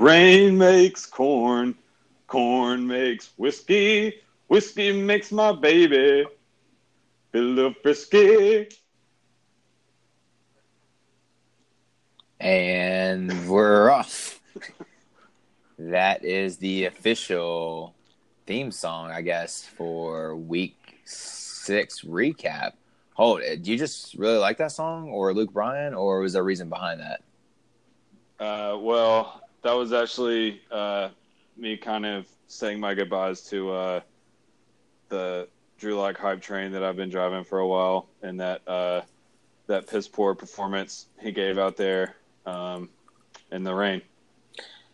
[0.00, 1.74] Rain makes corn,
[2.26, 4.14] corn makes whiskey,
[4.48, 6.24] whiskey makes my baby
[7.32, 8.70] feel a little frisky.
[12.40, 14.40] And we're off.
[15.78, 17.94] that is the official
[18.46, 22.72] theme song, I guess, for week six recap.
[23.12, 23.62] Holt, it.
[23.62, 26.70] do you just really like that song, or Luke Bryan, or was there a reason
[26.70, 27.20] behind that?
[28.42, 31.10] Uh, well, that was actually uh,
[31.56, 34.00] me kind of saying my goodbyes to uh,
[35.08, 39.02] the Drew Lock hype train that I've been driving for a while, and that uh,
[39.66, 42.88] that piss poor performance he gave out there um,
[43.50, 44.02] in the rain.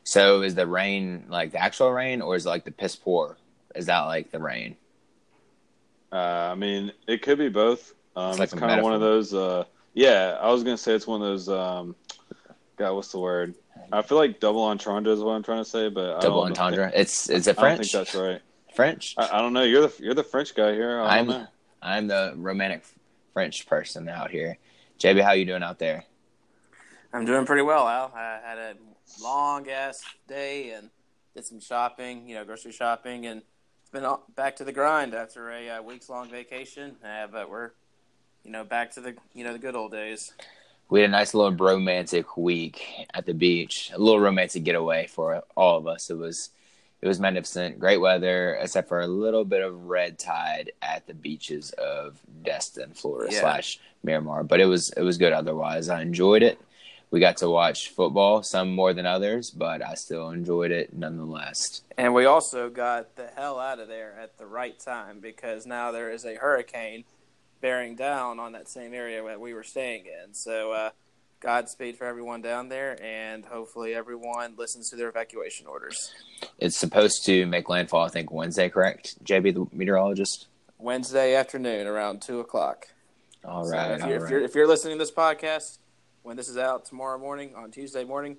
[0.05, 3.37] So is the rain like the actual rain, or is it like the piss poor?
[3.75, 4.77] Is that like the rain?
[6.13, 7.93] Uh, I mean, it could be both.
[8.15, 9.35] Um, it's, like it's kind of one of those.
[9.35, 9.65] Uh,
[9.95, 11.49] yeah, I was gonna say it's one of those.
[11.49, 11.97] Um,
[12.77, 13.55] God, what's the word?
[13.93, 16.91] I feel like double entendre is what I'm trying to say, but double entendre.
[16.95, 17.81] It's is it French?
[17.81, 18.41] I think that's right.
[18.75, 19.15] French.
[19.17, 19.63] I, I, don't know.
[19.63, 21.01] You're the you're the French guy here.
[21.01, 21.47] I am know.
[21.83, 22.85] I'm the romantic
[23.33, 24.59] French person out here.
[24.99, 26.05] JB, how you doing out there?
[27.13, 28.13] I'm doing pretty well, Al.
[28.15, 28.75] I had a
[29.23, 30.91] long ass day and
[31.35, 33.43] did some shopping, you know, grocery shopping, and
[33.83, 36.97] it's been back to the grind after a uh, weeks long vacation.
[37.05, 37.71] Uh, but we're,
[38.43, 40.33] you know, back to the you know the good old days.
[40.89, 45.43] We had a nice little romantic week at the beach, a little romantic getaway for
[45.57, 46.11] all of us.
[46.11, 46.51] It was
[47.03, 51.15] it was magnificent, great weather, except for a little bit of red tide at the
[51.15, 53.41] beaches of Destin, Florida yeah.
[53.41, 54.45] slash Miramar.
[54.45, 55.89] But it was it was good otherwise.
[55.89, 56.59] I enjoyed it
[57.11, 61.83] we got to watch football, some more than others, but I still enjoyed it nonetheless.
[61.97, 65.93] And we also got the hell out of there at the right time because now
[65.93, 67.05] there is a hurricane
[67.61, 70.35] bearing down on that same area that we were staying in.
[70.35, 70.91] So, uh,
[71.41, 76.13] Godspeed for everyone down there, and hopefully everyone listens to their evacuation orders.
[76.59, 79.23] It's supposed to make landfall, I think, Wednesday, correct?
[79.23, 80.47] JB, the meteorologist?
[80.79, 82.89] Wednesday afternoon around 2 o'clock.
[83.45, 84.01] All right.
[84.01, 85.79] So if, you're, if, you're, if you're listening to this podcast,
[86.23, 88.39] when this is out tomorrow morning on Tuesday morning,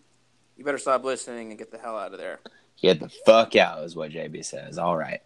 [0.58, 2.40] you better stop listening and get the hell out of there.
[2.82, 4.78] Get the fuck out is what JB says.
[4.78, 5.22] All right.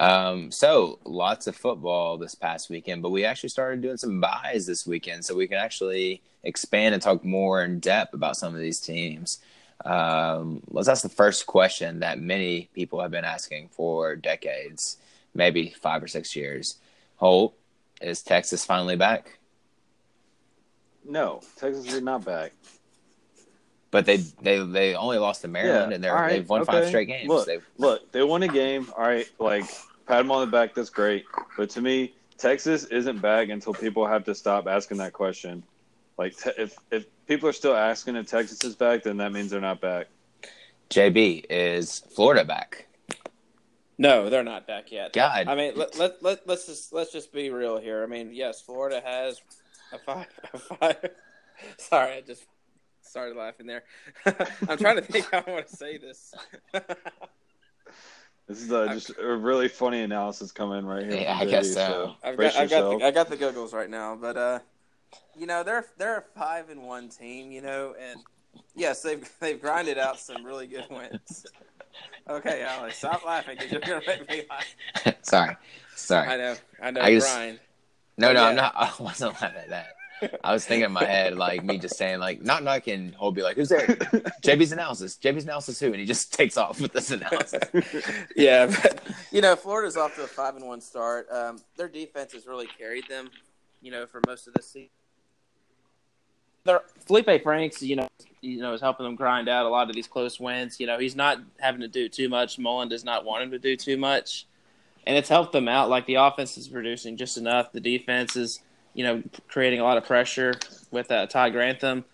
[0.00, 4.64] Um, so lots of football this past weekend, but we actually started doing some buys
[4.64, 8.60] this weekend, so we can actually expand and talk more in depth about some of
[8.62, 9.40] these teams.
[9.84, 14.96] Um, let's ask the first question that many people have been asking for decades,
[15.34, 16.76] maybe five or six years.
[17.16, 17.54] Holt,
[18.00, 19.38] is Texas finally back?
[21.06, 22.52] No, Texas is not back.
[23.90, 26.72] But they they they only lost to Maryland, yeah, and they're right, they've won okay.
[26.72, 27.28] five straight games.
[27.28, 27.66] Look, they've...
[27.76, 28.88] look, they won a game.
[28.96, 29.64] All right, like
[30.10, 30.74] pat them on the back.
[30.74, 31.24] That's great.
[31.56, 35.62] But to me, Texas isn't back until people have to stop asking that question.
[36.18, 39.50] Like, te- if if people are still asking if Texas is back, then that means
[39.50, 40.08] they're not back.
[40.90, 42.86] JB is Florida back?
[43.96, 45.12] No, they're not back yet.
[45.12, 48.02] God, I mean, let, let, let, let's just let's just be real here.
[48.02, 49.40] I mean, yes, Florida has
[49.92, 51.10] a five, a five.
[51.76, 52.42] Sorry, I just
[53.02, 53.84] started laughing there.
[54.68, 56.34] I'm trying to think how I want to say this.
[58.50, 61.20] this is uh, just a really funny analysis coming right here.
[61.20, 61.74] Yeah, I guess so.
[61.74, 64.58] so I've, got, I've got, the, I got the googles right now, but uh,
[65.38, 68.18] you know they're they're a five and one team, you know, and
[68.74, 71.46] yes, they've they've grinded out some really good wins.
[72.28, 75.14] Okay, Alex, stop laughing because you're gonna make me laugh.
[75.22, 75.56] sorry,
[75.94, 76.26] sorry.
[76.26, 77.60] I know, I know, I just, grind.
[78.18, 78.48] No, no, yeah.
[78.48, 78.74] I'm not.
[78.76, 79.94] I wasn't laughing at that.
[80.44, 83.14] I was thinking in my head, like me just saying, like, not knocking.
[83.18, 83.86] He'll be like, "Who's there?"
[84.42, 85.18] JB's analysis.
[85.22, 85.80] JB's analysis.
[85.80, 85.86] Who?
[85.86, 87.62] And he just takes off with this analysis.
[88.36, 91.28] yeah, but you know, Florida's off to a five and one start.
[91.30, 93.30] Um, their defense has really carried them,
[93.80, 94.90] you know, for most of this season.
[96.64, 98.08] Their Feleipe Franks, you know,
[98.42, 100.78] you know, is helping them grind out a lot of these close wins.
[100.78, 102.58] You know, he's not having to do too much.
[102.58, 104.46] Mullen does not want him to do too much
[105.06, 105.88] and it's helped them out.
[105.88, 107.72] Like the offense is producing just enough.
[107.72, 108.60] The defense is,
[109.00, 110.52] you know, creating a lot of pressure
[110.90, 112.04] with uh, Todd Grantham.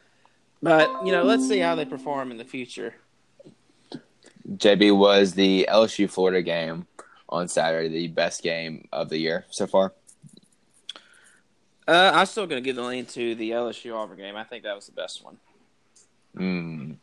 [0.62, 2.94] But you know, let's see how they perform in the future.
[4.48, 6.86] JB was the LSU Florida game
[7.28, 9.94] on Saturday the best game of the year so far.
[11.88, 14.36] Uh, I'm still going to give the lean to the LSU Auburn game.
[14.36, 15.38] I think that was the best one.
[16.36, 16.96] Mm.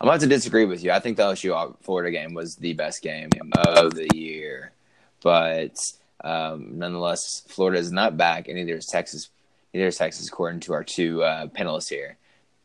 [0.00, 0.92] I'm about to disagree with you.
[0.92, 4.72] I think the LSU Florida game was the best game of the year
[5.26, 5.76] but
[6.22, 9.30] um, nonetheless, Florida is not back, and neither is Texas.
[9.72, 12.16] Neither is Texas, according to our two uh, panelists here.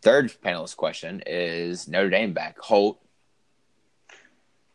[0.01, 2.57] Third panelist question is Notre Dame back?
[2.59, 3.00] Holt.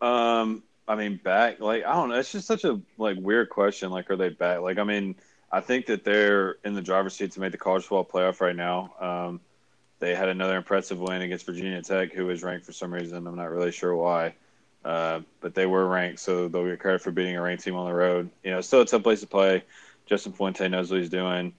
[0.01, 1.61] Um, I mean, back.
[1.61, 2.17] Like I don't know.
[2.17, 3.91] It's just such a like weird question.
[3.91, 4.61] Like, are they back?
[4.61, 5.17] Like, I mean,
[5.51, 8.55] I think that they're in the driver's seat to make the college football playoff right
[8.55, 8.95] now.
[9.01, 9.41] Um,
[9.99, 13.27] they had another impressive win against Virginia Tech, who was ranked for some reason.
[13.27, 14.35] I'm not really sure why,
[14.87, 17.87] uh, but they were ranked, so they'll get credit for beating a ranked team on
[17.87, 18.31] the road.
[18.45, 19.65] You know, still a tough place to play.
[20.07, 21.53] Justin Fuente knows what he's doing,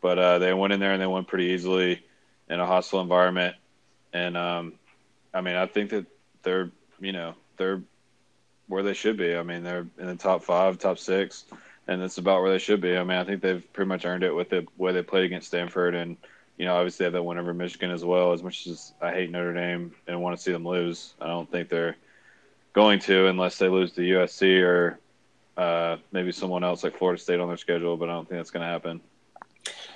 [0.00, 2.04] but uh, they went in there and they won pretty easily
[2.48, 3.56] in a hostile environment.
[4.12, 4.74] And um,
[5.34, 6.06] I mean, I think that
[6.44, 6.70] they're
[7.00, 7.82] you know they're
[8.68, 9.34] where they should be.
[9.34, 11.46] I mean, they're in the top five, top six,
[11.88, 12.96] and that's about where they should be.
[12.96, 15.48] I mean, I think they've pretty much earned it with the way they played against
[15.48, 16.16] Stanford, and
[16.56, 18.32] you know, obviously they have that win over Michigan as well.
[18.32, 21.50] As much as I hate Notre Dame and want to see them lose, I don't
[21.50, 21.96] think they're
[22.78, 25.00] going to unless they lose to USC or
[25.56, 27.96] uh, maybe someone else like Florida State on their schedule.
[27.96, 29.00] But I don't think that's going to happen.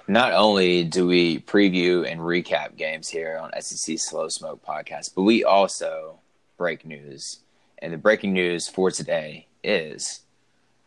[0.08, 5.22] Not only do we preview and recap games here on SEC Slow Smoke podcast, but
[5.22, 6.18] we also
[6.58, 7.38] break news.
[7.78, 10.22] And the breaking news for today is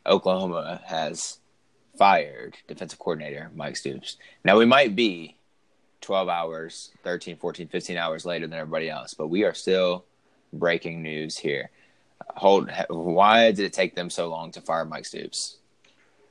[0.06, 1.40] Oklahoma has
[1.98, 4.18] fired defensive coordinator Mike Stoops.
[4.44, 5.38] Now, we might be
[6.02, 10.04] 12 hours, 13, 14, 15 hours later than everybody else, but we are still
[10.52, 11.70] breaking news here.
[12.36, 15.58] Holt, why did it take them so long to fire Mike Stoops?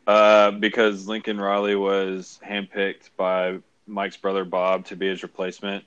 [0.06, 5.84] Uh, because Lincoln Riley was handpicked by Mike's brother Bob to be his replacement,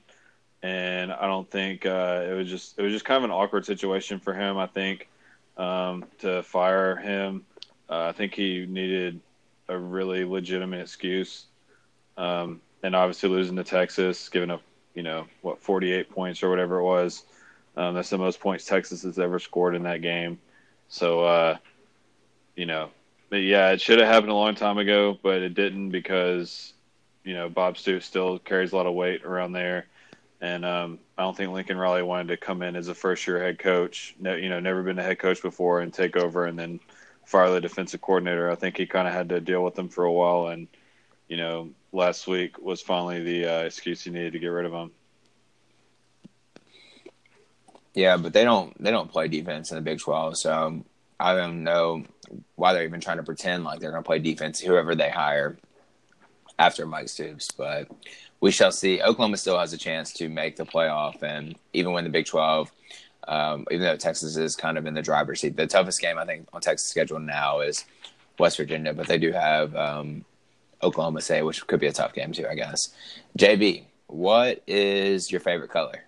[0.62, 3.64] and I don't think uh, it was just it was just kind of an awkward
[3.64, 4.58] situation for him.
[4.58, 5.08] I think
[5.56, 7.44] um, to fire him,
[7.88, 9.20] uh, I think he needed
[9.68, 11.46] a really legitimate excuse,
[12.16, 14.62] um, and obviously losing to Texas, giving up
[14.94, 17.22] you know what 48 points or whatever it was.
[17.78, 20.40] Um, that's the most points Texas has ever scored in that game.
[20.88, 21.58] So, uh,
[22.56, 22.90] you know,
[23.30, 26.72] but yeah, it should have happened a long time ago, but it didn't because
[27.22, 29.86] you know Bob Stoops still carries a lot of weight around there,
[30.40, 33.40] and um, I don't think Lincoln Riley wanted to come in as a first year
[33.40, 34.16] head coach.
[34.18, 36.80] No, you know, never been a head coach before and take over and then
[37.26, 38.50] fire the defensive coordinator.
[38.50, 40.66] I think he kind of had to deal with them for a while, and
[41.28, 44.72] you know, last week was finally the uh, excuse he needed to get rid of
[44.72, 44.90] him.
[47.98, 50.84] Yeah, but they don't they don't play defense in the Big Twelve, so
[51.18, 52.04] I don't know
[52.54, 55.58] why they're even trying to pretend like they're going to play defense, whoever they hire
[56.60, 57.50] after Mike Stoops.
[57.50, 57.88] But
[58.40, 59.02] we shall see.
[59.02, 62.70] Oklahoma still has a chance to make the playoff and even win the Big 12,
[63.26, 65.56] um, even though Texas is kind of in the driver's seat.
[65.56, 67.84] The toughest game, I think, on Texas' schedule now is
[68.38, 70.24] West Virginia, but they do have um,
[70.84, 72.94] Oklahoma State, which could be a tough game too, I guess.
[73.36, 76.04] JB, what is your favorite color?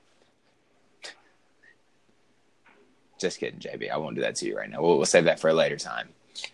[3.21, 3.91] Just kidding, JB.
[3.91, 4.83] I won't do that to you right now.
[4.83, 6.09] We'll, we'll save that for a later time.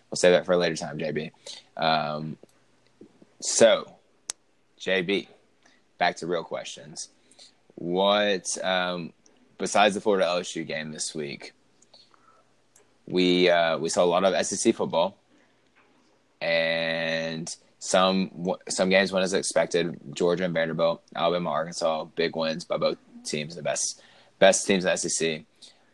[0.09, 1.31] We'll save that for a later time, JB.
[1.77, 2.37] Um,
[3.39, 3.95] so,
[4.79, 5.27] JB,
[5.97, 7.09] back to real questions.
[7.75, 9.13] What, um,
[9.57, 11.53] besides the Florida LSU game this week,
[13.07, 15.17] we uh, we saw a lot of SEC football,
[16.41, 18.31] and some
[18.67, 19.97] some games went as expected.
[20.13, 24.01] Georgia and Vanderbilt, Alabama, Arkansas, big wins by both teams, the best
[24.39, 25.45] best teams in the SEC.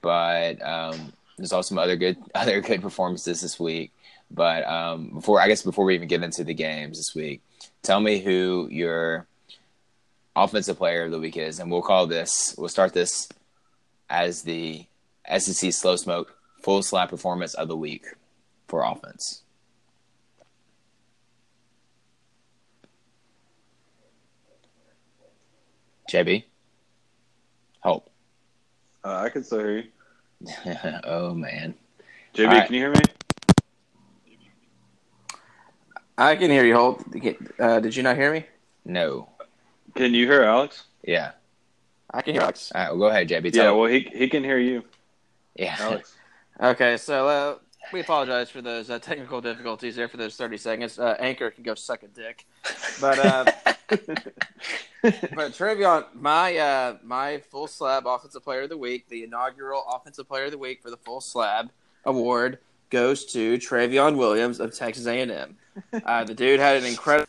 [0.04, 3.92] But um, there's also some other good other good performances this week.
[4.30, 7.42] But um, before I guess before we even get into the games this week,
[7.82, 9.26] tell me who your
[10.36, 12.54] offensive player of the week is, and we'll call this.
[12.58, 13.30] We'll start this
[14.10, 14.86] as the
[15.38, 18.06] SEC slow smoke full slap performance of the week
[18.68, 19.42] for offense.
[26.12, 26.44] JB,
[27.80, 28.10] Hope.
[29.04, 29.88] Uh, I can say.
[31.04, 31.76] oh man.
[32.34, 32.66] JB, right.
[32.66, 33.02] can you hear me?
[36.18, 37.04] I can hear you, Holt.
[37.60, 38.46] Uh, did you not hear me?
[38.86, 39.30] No.
[39.96, 40.84] Can you hear Alex?
[41.04, 41.32] Yeah.
[42.12, 42.72] I can hear Alex.
[42.74, 43.54] All right, well, go ahead, JB.
[43.54, 44.84] yeah, well, he he can hear you.
[45.56, 45.76] Yeah.
[45.80, 46.16] Alex.
[46.62, 47.56] okay, so uh,
[47.92, 51.00] we apologize for those uh, technical difficulties there for those 30 seconds.
[51.00, 52.46] Uh, Anchor can go suck a dick.
[53.02, 53.46] But uh,
[53.90, 60.28] but Trayveon, my uh, my full slab offensive player of the week, the inaugural offensive
[60.28, 61.72] player of the week for the full slab
[62.06, 65.58] award goes to Trayveon Williams of Texas A&M.
[66.06, 67.28] Uh, the dude had an incredible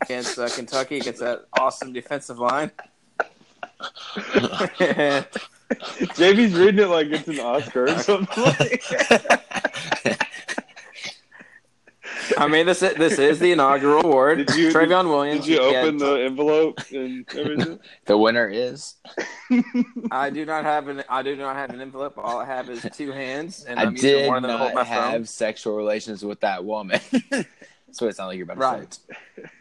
[0.00, 2.70] against uh, Kentucky against that awesome defensive line.
[6.16, 8.78] JB's reading it like it's an Oscar or something.
[12.38, 14.38] I mean, this is, this is the inaugural award.
[14.38, 15.44] Did you, Trayveon Williams.
[15.46, 17.78] Did you open the envelope and everything?
[18.06, 18.94] the winner is.
[20.10, 21.02] I do not have an.
[21.08, 22.14] I do not have an envelope.
[22.18, 24.84] All I have is two hands, and I I'm did one of them not my
[24.84, 25.24] have phone.
[25.26, 27.00] sexual relations with that woman.
[27.92, 28.98] so it sounds like you're about to Right.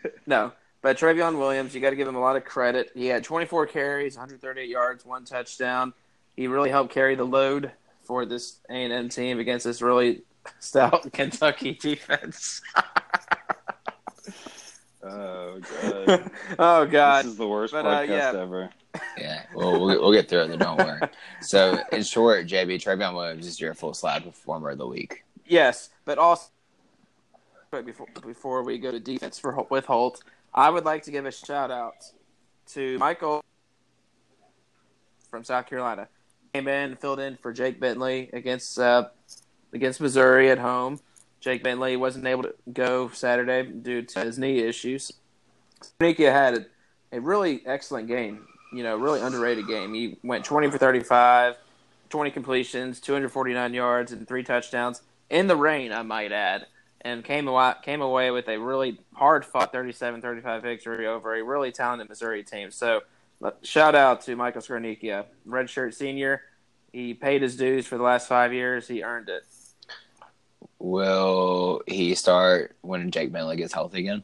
[0.03, 0.11] say.
[0.27, 2.91] No, but Trayveon Williams, you got to give him a lot of credit.
[2.93, 5.93] He had 24 carries, 138 yards, one touchdown.
[6.35, 7.71] He really helped carry the load
[8.03, 10.21] for this A&M team against this really
[10.59, 12.61] stout Kentucky defense.
[15.01, 16.31] Oh god.
[16.59, 17.25] oh God.
[17.25, 18.41] This is the worst But, uh, podcast yeah.
[18.41, 18.69] ever.
[19.17, 20.57] Yeah, well, we'll, we'll get through it.
[20.57, 20.99] Don't worry.
[21.41, 25.23] So, in short, JB Trayveon Williams is your full slab performer of the week.
[25.45, 26.49] Yes, but also
[27.71, 31.25] but before before we go to defense for with Holt, I would like to give
[31.25, 31.95] a shout out
[32.73, 33.43] to Michael
[35.29, 36.07] from South Carolina.
[36.53, 39.09] Came in, and filled in for Jake Bentley against uh,
[39.73, 40.99] against Missouri at home.
[41.39, 45.11] Jake Bentley wasn't able to go Saturday due to his knee issues.
[46.01, 46.65] Nikia had a,
[47.17, 48.45] a really excellent game.
[48.73, 49.93] You know, really underrated game.
[49.93, 51.55] He went 20 for 35,
[52.09, 56.67] 20 completions, 249 yards, and three touchdowns in the rain, I might add,
[57.01, 61.43] and came away, came away with a really hard fought 37 35 victory over a
[61.43, 62.71] really talented Missouri team.
[62.71, 63.01] So,
[63.43, 66.41] uh, shout out to Michael Scarnecchia, redshirt senior.
[66.91, 68.87] He paid his dues for the last five years.
[68.87, 69.43] He earned it.
[70.79, 74.23] Will he start when Jake Bentley gets healthy again?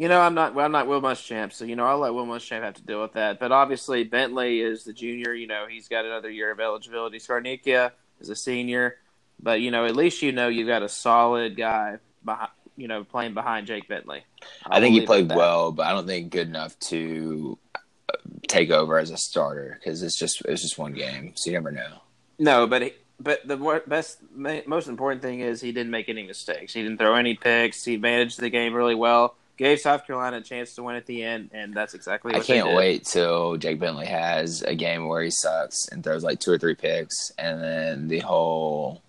[0.00, 0.54] You know, I'm not.
[0.54, 3.02] Well, I'm not Will Muschamp, so you know I'll let Will Muschamp have to deal
[3.02, 3.38] with that.
[3.38, 5.34] But obviously, Bentley is the junior.
[5.34, 7.18] You know, he's got another year of eligibility.
[7.18, 8.96] Scarnecchia is a senior,
[9.42, 12.50] but you know, at least you know you've got a solid guy behind.
[12.78, 14.24] You know, playing behind Jake Bentley.
[14.64, 18.16] I think he played well, but I don't think good enough to uh,
[18.48, 21.72] take over as a starter because it's just it's just one game, so you never
[21.72, 22.00] know.
[22.40, 26.72] No, but he, but the best, most important thing is he didn't make any mistakes.
[26.72, 27.84] He didn't throw any picks.
[27.84, 29.36] He managed the game really well.
[29.58, 32.74] Gave South Carolina a chance to win at the end, and that's exactly I can't
[32.74, 36.56] wait till Jake Bentley has a game where he sucks and throws like two or
[36.56, 39.02] three picks, and then the whole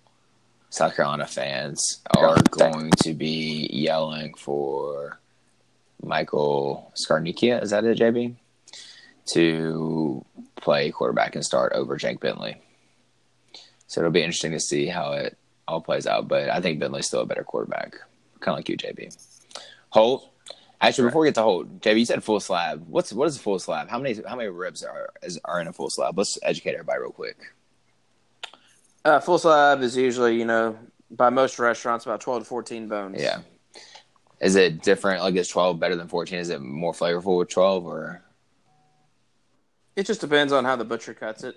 [0.68, 5.18] South Carolina fans are going to be yelling for
[6.02, 7.62] Michael Scarnecchia.
[7.62, 8.34] Is that it, JB?
[9.32, 10.22] To
[10.56, 12.60] play quarterback and start over Jake Bentley.
[13.92, 15.36] So it'll be interesting to see how it
[15.68, 16.26] all plays out.
[16.26, 17.92] But I think Bentley's still a better quarterback,
[18.40, 19.14] kind of like you, JB.
[19.90, 20.30] Holt.
[20.80, 22.86] Actually, before we get to Holt, JB, you said full slab.
[22.88, 23.90] What's what is a full slab?
[23.90, 26.16] How many how many ribs are is, are in a full slab?
[26.16, 27.36] Let's educate everybody real quick.
[29.04, 30.78] Uh, full slab is usually, you know,
[31.10, 33.20] by most restaurants, about twelve to fourteen bones.
[33.20, 33.40] Yeah.
[34.40, 35.22] Is it different?
[35.22, 36.38] Like, is twelve better than fourteen?
[36.38, 38.22] Is it more flavorful with twelve, or
[39.96, 41.56] It just depends on how the butcher cuts it.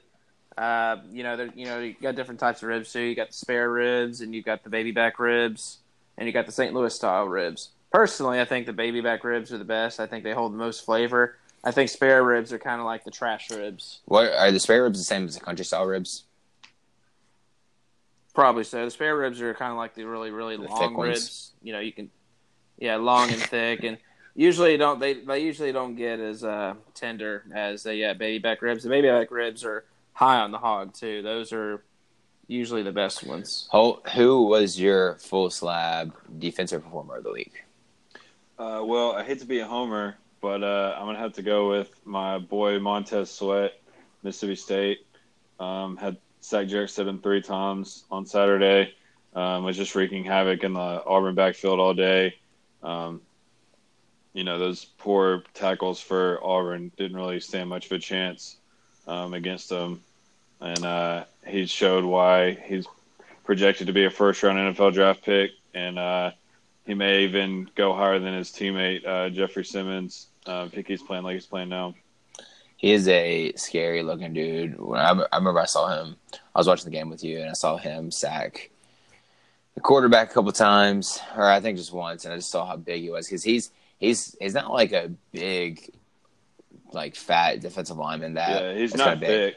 [0.57, 3.01] Uh, you know, there, you know, you got different types of ribs too.
[3.01, 5.79] You got the spare ribs, and you got the baby back ribs,
[6.17, 6.73] and you got the St.
[6.73, 7.69] Louis style ribs.
[7.91, 9.99] Personally, I think the baby back ribs are the best.
[9.99, 11.37] I think they hold the most flavor.
[11.63, 13.99] I think spare ribs are kind of like the trash ribs.
[14.05, 16.23] what are the spare ribs the same as the country style ribs?
[18.33, 18.83] Probably so.
[18.85, 21.09] The spare ribs are kind of like the really, really The long ones?
[21.09, 21.51] ribs.
[21.63, 22.11] You know, you can,
[22.77, 23.97] yeah, long and thick, and
[24.35, 28.61] usually don't they they usually don't get as uh, tender as the yeah, baby back
[28.61, 28.83] ribs.
[28.83, 29.85] The baby back ribs are
[30.15, 31.21] high on the hog too.
[31.21, 31.83] Those are
[32.47, 33.67] usually the best ones.
[33.69, 37.65] Holt, who was your full slab defensive performer of the week?
[38.57, 41.69] Uh, well, I hate to be a homer, but uh, I'm gonna have to go
[41.69, 43.73] with my boy Montez Sweat,
[44.23, 45.05] Mississippi State.
[45.59, 48.93] Um, had sacked Jarrett Stidham three times on Saturday.
[49.33, 52.35] Um, was just wreaking havoc in the Auburn backfield all day.
[52.81, 53.21] Um,
[54.31, 58.57] you know those poor tackles for Auburn didn't really stand much of a chance
[59.07, 60.01] um, against them,
[60.65, 62.87] and uh, he showed why he's
[63.43, 66.31] projected to be a first round NFL draft pick, and uh,
[66.85, 70.27] he may even go higher than his teammate uh, Jeffrey Simmons.
[70.47, 71.93] Uh, I think he's playing like he's playing now.
[72.77, 74.79] He is a scary looking dude.
[74.79, 76.15] When I, I remember I saw him.
[76.33, 78.71] I was watching the game with you, and I saw him sack
[79.75, 82.77] the quarterback a couple times, or I think just once, and I just saw how
[82.77, 85.91] big he was because he's he's he's not like a big,
[86.91, 89.55] like fat defensive lineman that yeah, he's not kinda big.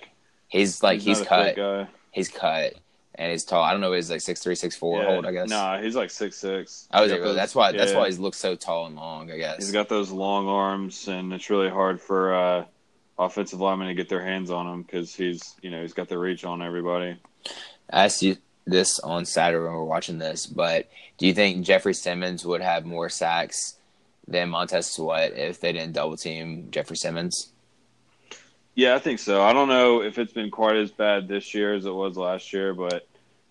[0.48, 1.88] He's like he's, a cut.
[2.10, 2.74] He's cut,
[3.14, 3.62] and he's tall.
[3.62, 3.92] I don't know.
[3.92, 5.02] He's like six three, six four.
[5.02, 5.48] Yeah, Holt, I guess.
[5.48, 6.88] Nah, he's like six six.
[6.90, 7.72] I was like, that's why.
[7.72, 7.98] That's yeah.
[7.98, 9.30] why he looks so tall and long.
[9.30, 9.58] I guess.
[9.58, 12.64] He's got those long arms, and it's really hard for uh,
[13.18, 16.18] offensive linemen to get their hands on him because he's, you know, he's got the
[16.18, 17.16] reach on everybody.
[17.90, 18.36] I asked you
[18.66, 20.88] this on Saturday when we were watching this, but
[21.18, 23.76] do you think Jeffrey Simmons would have more sacks
[24.26, 27.50] than Montez Sweat if they didn't double team Jeffrey Simmons?
[28.78, 29.42] Yeah, I think so.
[29.42, 32.52] I don't know if it's been quite as bad this year as it was last
[32.52, 33.08] year, but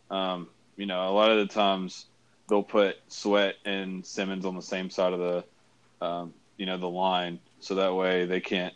[0.10, 2.06] um, you know, a lot of the times
[2.48, 6.88] they'll put Sweat and Simmons on the same side of the, um, you know, the
[6.88, 8.74] line, so that way they can't,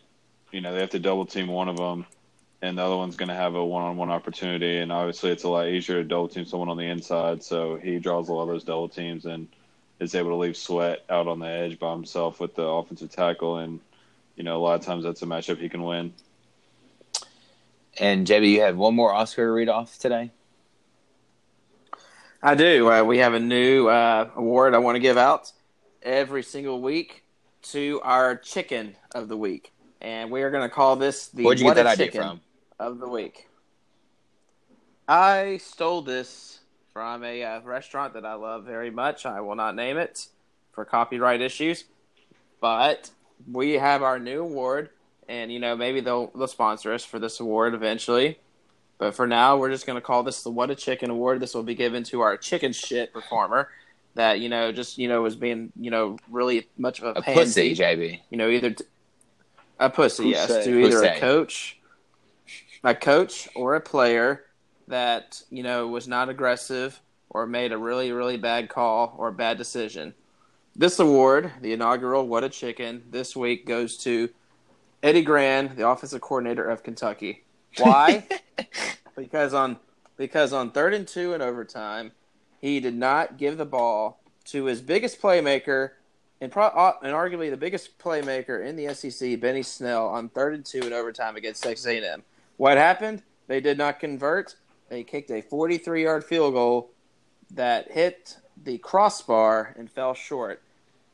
[0.50, 2.04] you know, they have to double team one of them,
[2.60, 5.68] and the other one's going to have a one-on-one opportunity, and obviously it's a lot
[5.68, 8.64] easier to double team someone on the inside, so he draws a lot of those
[8.64, 9.48] double teams and
[10.00, 13.56] is able to leave Sweat out on the edge by himself with the offensive tackle,
[13.56, 13.80] and
[14.36, 16.12] you know, a lot of times that's a matchup he can win.
[17.98, 20.30] And JB, you have one more Oscar to read off today.
[22.42, 22.90] I do.
[22.90, 25.52] Uh, we have a new uh, award I want to give out
[26.02, 27.24] every single week
[27.62, 31.60] to our chicken of the week, and we are going to call this the Where'd
[31.60, 32.40] you What get that idea Chicken from?
[32.80, 33.48] of the week.
[35.06, 36.60] I stole this
[36.92, 39.24] from a uh, restaurant that I love very much.
[39.26, 40.26] I will not name it
[40.72, 41.84] for copyright issues,
[42.60, 43.10] but
[43.50, 44.90] we have our new award,
[45.28, 48.38] and you know maybe they'll they'll sponsor us for this award eventually.
[48.98, 51.40] But for now, we're just going to call this the What a Chicken Award.
[51.40, 53.68] This will be given to our chicken shit performer
[54.14, 57.22] that you know just you know was being you know really much of a, A
[57.22, 57.70] pansy.
[57.70, 58.20] pussy, JB.
[58.30, 58.84] You know either t-
[59.80, 60.70] a pussy, yes, Pussy.
[60.70, 61.78] to either a coach,
[62.84, 64.44] a coach or a player
[64.88, 67.00] that you know was not aggressive
[67.30, 70.14] or made a really really bad call or bad decision.
[70.76, 74.28] This award, the inaugural What a Chicken, this week goes to
[75.02, 77.42] Eddie Gran, the offensive coordinator of Kentucky.
[77.78, 78.26] Why?
[79.16, 79.78] because on
[80.16, 82.12] because on third and two in overtime,
[82.60, 85.90] he did not give the ball to his biggest playmaker
[86.40, 90.54] and, pro- uh, and arguably the biggest playmaker in the SEC, Benny Snell, on third
[90.54, 92.22] and two in overtime against Texas A&M.
[92.56, 93.22] What happened?
[93.46, 94.56] They did not convert.
[94.88, 96.90] They kicked a 43-yard field goal
[97.52, 100.62] that hit the crossbar and fell short.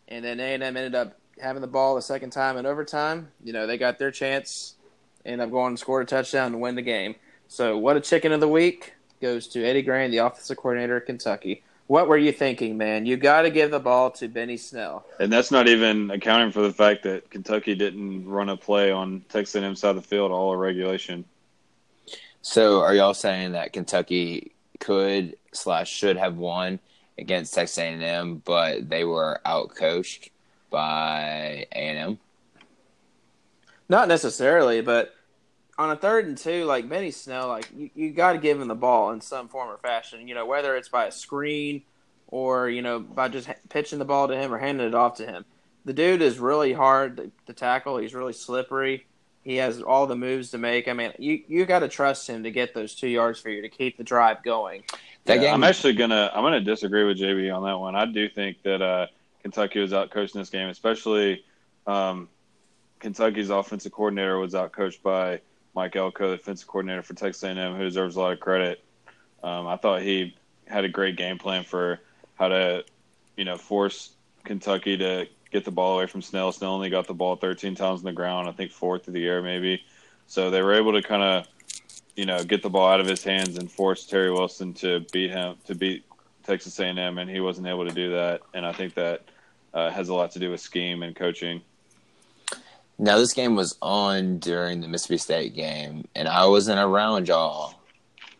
[0.09, 3.28] And then A&M ended up having the ball the second time in overtime.
[3.42, 4.75] You know, they got their chance,
[5.25, 7.14] ended up going and scored a touchdown to win the game.
[7.49, 11.07] So, what a chicken of the week goes to Eddie Gran, the offensive coordinator of
[11.07, 11.62] Kentucky.
[11.87, 13.07] What were you thinking, man?
[13.07, 15.07] You got to give the ball to Benny Snell.
[15.18, 19.25] And that's not even accounting for the fact that Kentucky didn't run a play on
[19.30, 21.25] Texas A&M side of the field all of regulation.
[22.42, 26.78] So, are y'all saying that Kentucky could slash should have won
[27.18, 30.28] against Texas A&M, but they were outcoached
[30.70, 32.18] by A&M?
[33.88, 35.14] Not necessarily, but
[35.78, 38.68] on a third and two, like Benny Snell, like you, you got to give him
[38.68, 40.28] the ball in some form or fashion.
[40.28, 41.82] You know, whether it's by a screen
[42.26, 45.26] or you know by just pitching the ball to him or handing it off to
[45.26, 45.44] him.
[45.84, 47.96] The dude is really hard to, to tackle.
[47.96, 49.06] He's really slippery.
[49.42, 50.88] He has all the moves to make.
[50.88, 53.62] I mean, you you got to trust him to get those two yards for you
[53.62, 54.83] to keep the drive going.
[55.26, 57.94] That Yeah, game, I'm actually gonna I'm gonna disagree with JB on that one.
[57.96, 59.07] I do think that uh,
[59.42, 61.44] Kentucky was outcoached in this game, especially
[61.87, 62.29] um,
[62.98, 65.40] Kentucky's offensive coordinator was outcoached by
[65.74, 68.83] Mike Elko, the defensive coordinator for Texas A&M, who deserves a lot of credit.
[69.42, 72.01] Um, I thought he had a great game plan for
[72.35, 72.85] how to,
[73.37, 74.11] you know, force
[74.44, 76.53] Kentucky to get the ball away from Snell.
[76.53, 79.27] Snell only got the ball 13 times on the ground, I think four through the
[79.27, 79.83] air maybe.
[80.27, 81.46] So they were able to kind of,
[82.16, 85.31] you know, get the ball out of his hands and force Terry Wilson to beat
[85.31, 86.05] him to beat
[86.48, 88.40] Texas A&M, and he wasn't able to do that.
[88.54, 89.22] And I think that
[89.74, 91.61] uh, has a lot to do with scheme and coaching.
[92.98, 97.74] Now this game was on during the Mississippi State game, and I wasn't around y'all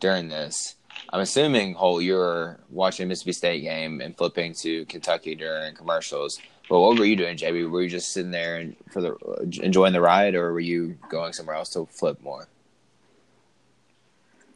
[0.01, 0.75] during this.
[1.11, 6.41] I'm assuming, Holt, you were watching Mississippi State game and flipping to Kentucky during commercials.
[6.69, 7.71] But what were you doing, JB?
[7.71, 9.17] Were you just sitting there and for the
[9.63, 12.49] enjoying the ride, or were you going somewhere else to flip more?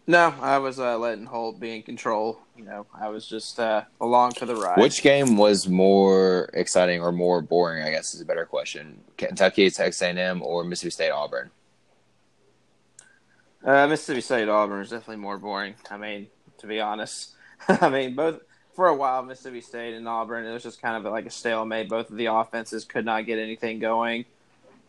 [0.06, 2.40] No, I was uh, letting Holt be in control.
[2.56, 4.78] You know, I was just uh, along for the ride.
[4.78, 7.84] Which game was more exciting or more boring?
[7.84, 9.00] I guess is a better question.
[9.16, 11.50] Kentucky, Texas A&M, or Mississippi State, Auburn?
[13.64, 15.74] Uh, Mississippi State Auburn is definitely more boring.
[15.88, 16.26] I mean,
[16.58, 17.32] to be honest,
[17.68, 18.40] I mean both
[18.74, 21.88] for a while Mississippi State and Auburn it was just kind of like a stalemate.
[21.88, 24.24] Both of the offenses could not get anything going.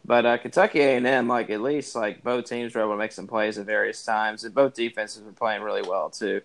[0.06, 2.98] But uh, Kentucky A and M, like at least like both teams were able to
[2.98, 6.42] make some plays at various times, and both defenses were playing really well too.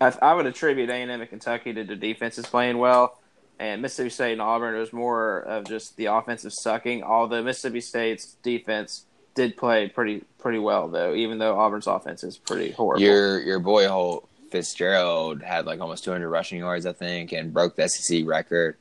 [0.00, 3.18] I, I would attribute A and M and Kentucky to the defenses playing well,
[3.58, 7.02] and Mississippi State and Auburn it was more of just the offensive sucking.
[7.02, 12.36] Although Mississippi State's defense did play pretty pretty well though, even though Auburn's offense is
[12.36, 13.02] pretty horrible.
[13.02, 17.74] Your your boy Holt Fitzgerald had like almost 200 rushing yards, I think, and broke
[17.74, 18.76] the SEC record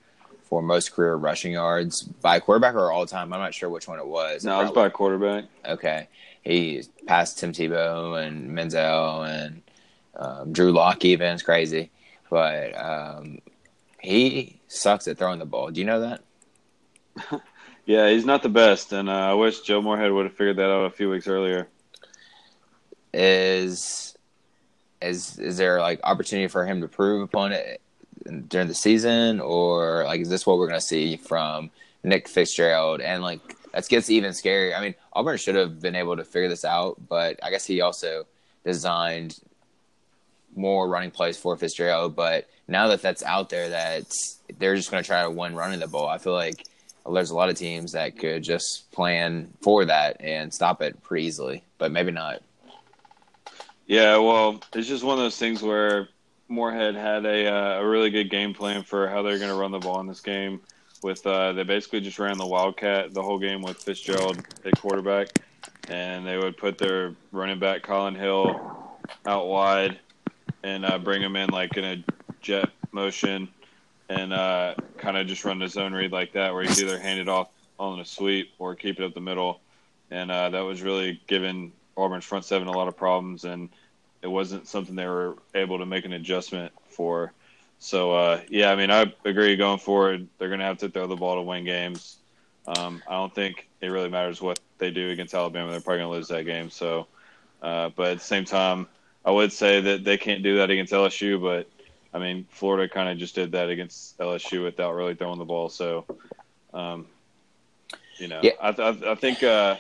[0.49, 3.31] for most career rushing yards by a quarterback or all time.
[3.33, 4.43] I'm not sure which one it was.
[4.43, 5.45] No, it was by a quarterback.
[5.65, 6.07] Okay,
[6.41, 9.61] he passed Tim Tebow and Manziel and
[10.15, 11.05] um, Drew Lock.
[11.05, 11.91] Even it's crazy,
[12.29, 13.39] but um,
[13.99, 15.71] he sucks at throwing the ball.
[15.71, 17.41] Do you know that?
[17.89, 20.69] Yeah, he's not the best, and uh, I wish Joe Moorhead would have figured that
[20.69, 21.67] out a few weeks earlier.
[23.11, 24.15] Is
[25.01, 27.81] is is there like opportunity for him to prove upon it
[28.47, 31.71] during the season, or like is this what we're gonna see from
[32.03, 33.01] Nick Fitzgerald?
[33.01, 34.75] And like that gets even scarier.
[34.77, 37.81] I mean, Auburn should have been able to figure this out, but I guess he
[37.81, 38.25] also
[38.63, 39.39] designed
[40.55, 42.15] more running plays for Fitzgerald.
[42.15, 44.05] But now that that's out there, that
[44.57, 46.07] they're just gonna try to win running the ball.
[46.07, 46.65] I feel like
[47.11, 51.25] there's a lot of teams that could just plan for that and stop it pretty
[51.25, 52.41] easily, but maybe not.
[53.87, 56.09] Yeah, well, it's just one of those things where
[56.49, 59.71] Moorhead had a uh, a really good game plan for how they're going to run
[59.71, 60.59] the ball in this game.
[61.01, 65.39] With uh, they basically just ran the wildcat the whole game with Fitzgerald at quarterback,
[65.87, 68.59] and they would put their running back Kylin Hill
[69.25, 69.99] out wide
[70.63, 72.03] and uh, bring him in like in a
[72.41, 73.47] jet motion
[74.09, 77.19] and uh, kind of just run the zone read like that, where he's either hand
[77.19, 79.61] it off on a sweep or keep it up the middle,
[80.09, 83.69] and uh, that was really giving Auburn's front seven a lot of problems, and
[84.21, 87.31] it wasn't something they were able to make an adjustment for.
[87.79, 89.55] So uh, yeah, I mean, I agree.
[89.55, 92.17] Going forward, they're going to have to throw the ball to win games.
[92.67, 95.71] Um, I don't think it really matters what they do against Alabama.
[95.71, 96.69] They're probably going to lose that game.
[96.69, 97.07] So,
[97.61, 98.87] uh, but at the same time,
[99.25, 101.41] I would say that they can't do that against LSU.
[101.41, 101.69] But
[102.13, 105.69] I mean, Florida kind of just did that against LSU without really throwing the ball.
[105.69, 106.05] So,
[106.73, 107.07] um,
[108.17, 108.51] you know, Yeah.
[108.61, 109.41] I, I, I think.
[109.43, 109.77] Uh,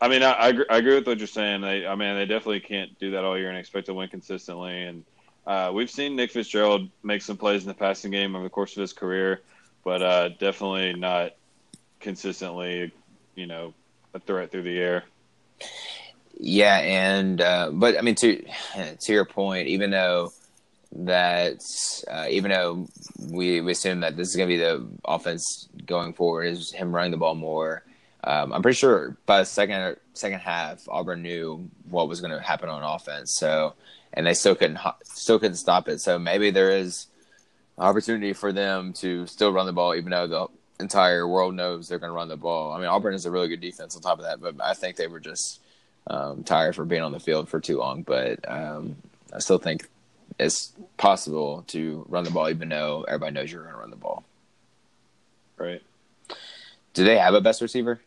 [0.00, 1.60] I mean, I, I, agree, I agree with what you're saying.
[1.60, 4.84] They, I mean, they definitely can't do that all year and expect to win consistently.
[4.84, 5.04] And
[5.46, 8.76] uh, we've seen Nick Fitzgerald make some plays in the passing game over the course
[8.76, 9.40] of his career,
[9.84, 11.34] but uh, definitely not
[12.00, 12.92] consistently,
[13.34, 13.74] you know,
[14.14, 15.04] a threat through the air.
[16.38, 18.44] Yeah, and uh, but I mean to
[19.00, 20.30] to your point, even though
[20.92, 21.60] that
[22.10, 22.86] uh, even though
[23.30, 26.94] we, we assume that this is going to be the offense going forward is him
[26.94, 27.82] running the ball more.
[28.24, 32.40] Um, I'm pretty sure by the second second half, Auburn knew what was going to
[32.40, 33.36] happen on offense.
[33.38, 33.74] So,
[34.12, 36.00] and they still couldn't still couldn't stop it.
[36.00, 37.06] So maybe there is
[37.78, 40.46] opportunity for them to still run the ball, even though the
[40.80, 42.72] entire world knows they're going to run the ball.
[42.72, 44.96] I mean, Auburn is a really good defense on top of that, but I think
[44.96, 45.60] they were just
[46.08, 48.02] um, tired for being on the field for too long.
[48.02, 48.96] But um,
[49.32, 49.88] I still think
[50.38, 53.96] it's possible to run the ball, even though everybody knows you're going to run the
[53.96, 54.24] ball.
[55.56, 55.82] Right?
[56.94, 58.00] Do they have a best receiver?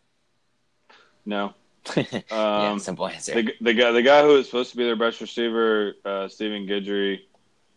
[1.26, 1.54] No.
[1.96, 2.22] yeah,
[2.70, 3.34] Um, simple answer.
[3.42, 6.68] the, the guy, the guy who was supposed to be their best receiver, uh, Stephen
[6.68, 7.22] Guidry,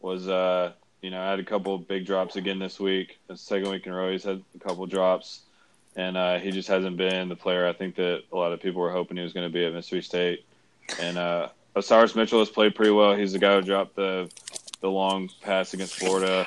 [0.00, 3.18] was, uh, you know, had a couple big drops again this week.
[3.28, 5.40] The second week in a row, he's had a couple drops,
[5.96, 8.82] and uh, he just hasn't been the player I think that a lot of people
[8.82, 10.44] were hoping he was going to be at Mississippi State.
[11.00, 13.14] And uh, Osiris Mitchell has played pretty well.
[13.14, 14.30] He's the guy who dropped the
[14.82, 16.46] the long pass against Florida,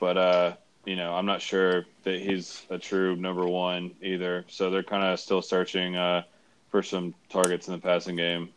[0.00, 0.52] but uh,
[0.84, 4.44] you know, I'm not sure that he's a true number one either.
[4.48, 6.22] So they're kind of still searching uh,
[6.70, 8.50] for some targets in the passing game.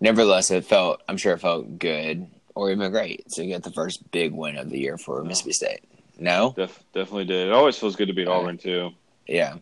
[0.00, 4.10] Nevertheless, it felt, I'm sure it felt good or even great to get the first
[4.10, 5.80] big win of the year for Mississippi State.
[6.18, 6.52] No?
[6.56, 7.48] Def- definitely did.
[7.48, 8.90] It always feels good to beat Auburn too.
[9.26, 9.56] Yeah.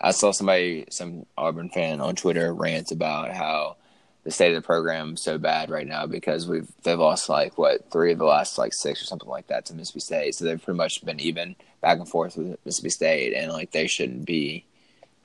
[0.00, 3.76] I saw somebody, some Auburn fan on Twitter rant about how
[4.24, 7.56] the state of the program is so bad right now because we've they've lost like
[7.58, 10.34] what three of the last like six or something like that to Mississippi State.
[10.34, 13.86] So they've pretty much been even back and forth with Mississippi State, and like they
[13.86, 14.64] shouldn't be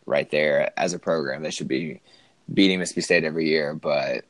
[0.06, 1.44] right there as a program.
[1.44, 2.02] They should be
[2.54, 4.26] beating Mississippi State every year, but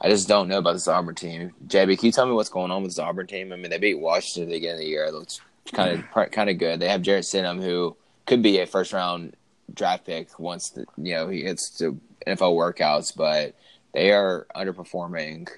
[0.00, 1.52] I just don't know about this Auburn team.
[1.68, 3.52] JB, can you tell me what's going on with this Auburn team?
[3.52, 5.04] I mean, they beat Washington at the beginning of the year.
[5.04, 5.40] It looks
[5.72, 6.80] kind of kind of good.
[6.80, 7.96] They have Jarrett Stidham, who
[8.26, 9.36] could be a first round
[9.72, 13.54] draft pick once the, you know he gets to NFL workouts, but
[13.96, 15.48] they are underperforming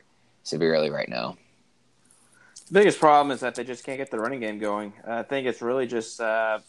[0.45, 1.37] severely right now.
[2.69, 4.93] The biggest problem is that they just can't get the running game going.
[5.05, 6.61] I think it's really just uh,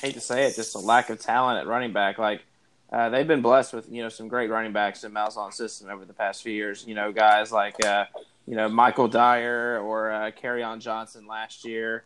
[0.00, 2.18] hate to say it, just a lack of talent at running back.
[2.18, 2.44] Like
[2.92, 6.04] uh, they've been blessed with you know some great running backs in Malzahn's system over
[6.04, 6.84] the past few years.
[6.86, 8.04] You know guys like uh,
[8.46, 10.30] you know Michael Dyer or uh,
[10.62, 12.04] on Johnson last year.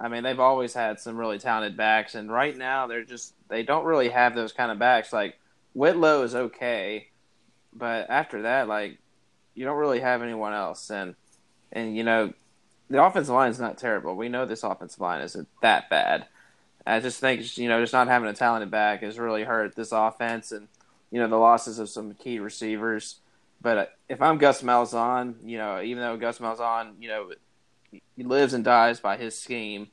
[0.00, 3.64] I mean they've always had some really talented backs, and right now they're just they
[3.64, 5.12] don't really have those kind of backs.
[5.12, 5.36] Like
[5.74, 7.08] Whitlow is okay,
[7.72, 8.98] but after that, like
[9.54, 11.14] you don't really have anyone else, and
[11.72, 12.32] and you know
[12.90, 14.14] the offensive line is not terrible.
[14.16, 16.26] We know this offensive line isn't that bad.
[16.86, 19.92] I just think you know just not having a talented back has really hurt this
[19.92, 20.68] offense, and
[21.10, 23.16] you know the losses of some key receivers.
[23.60, 27.30] But uh, if I'm Gus Malzahn, you know even though Gus Malzahn, you know
[27.90, 29.88] he lives and dies by his scheme,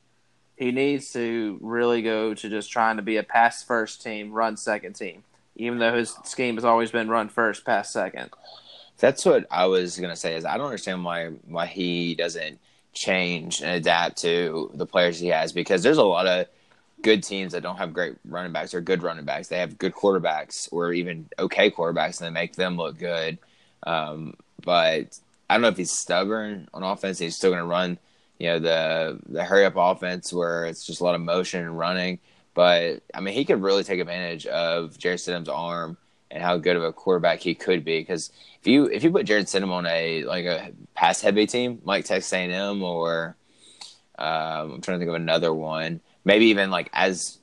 [0.56, 4.56] he needs to really go to just trying to be a pass first team, run
[4.56, 5.24] second team.
[5.60, 8.30] Even though his scheme has always been run first, pass second.
[8.98, 10.36] That's what I was gonna say.
[10.36, 12.58] Is I don't understand why why he doesn't
[12.92, 16.46] change and adapt to the players he has because there's a lot of
[17.02, 19.48] good teams that don't have great running backs or good running backs.
[19.48, 23.38] They have good quarterbacks or even okay quarterbacks and they make them look good.
[23.84, 25.18] Um, but
[25.48, 27.18] I don't know if he's stubborn on offense.
[27.18, 27.98] He's still going to run,
[28.38, 31.78] you know, the the hurry up offense where it's just a lot of motion and
[31.78, 32.18] running.
[32.54, 35.96] But I mean, he could really take advantage of Jarrett Stidham's arm
[36.30, 38.00] and how good of a quarterback he could be.
[38.00, 41.80] Because if you if you put Jared Stidham on a like a pass heavy team
[41.84, 43.36] like Texas A&M or
[44.18, 47.38] um, I'm trying to think of another one, maybe even like as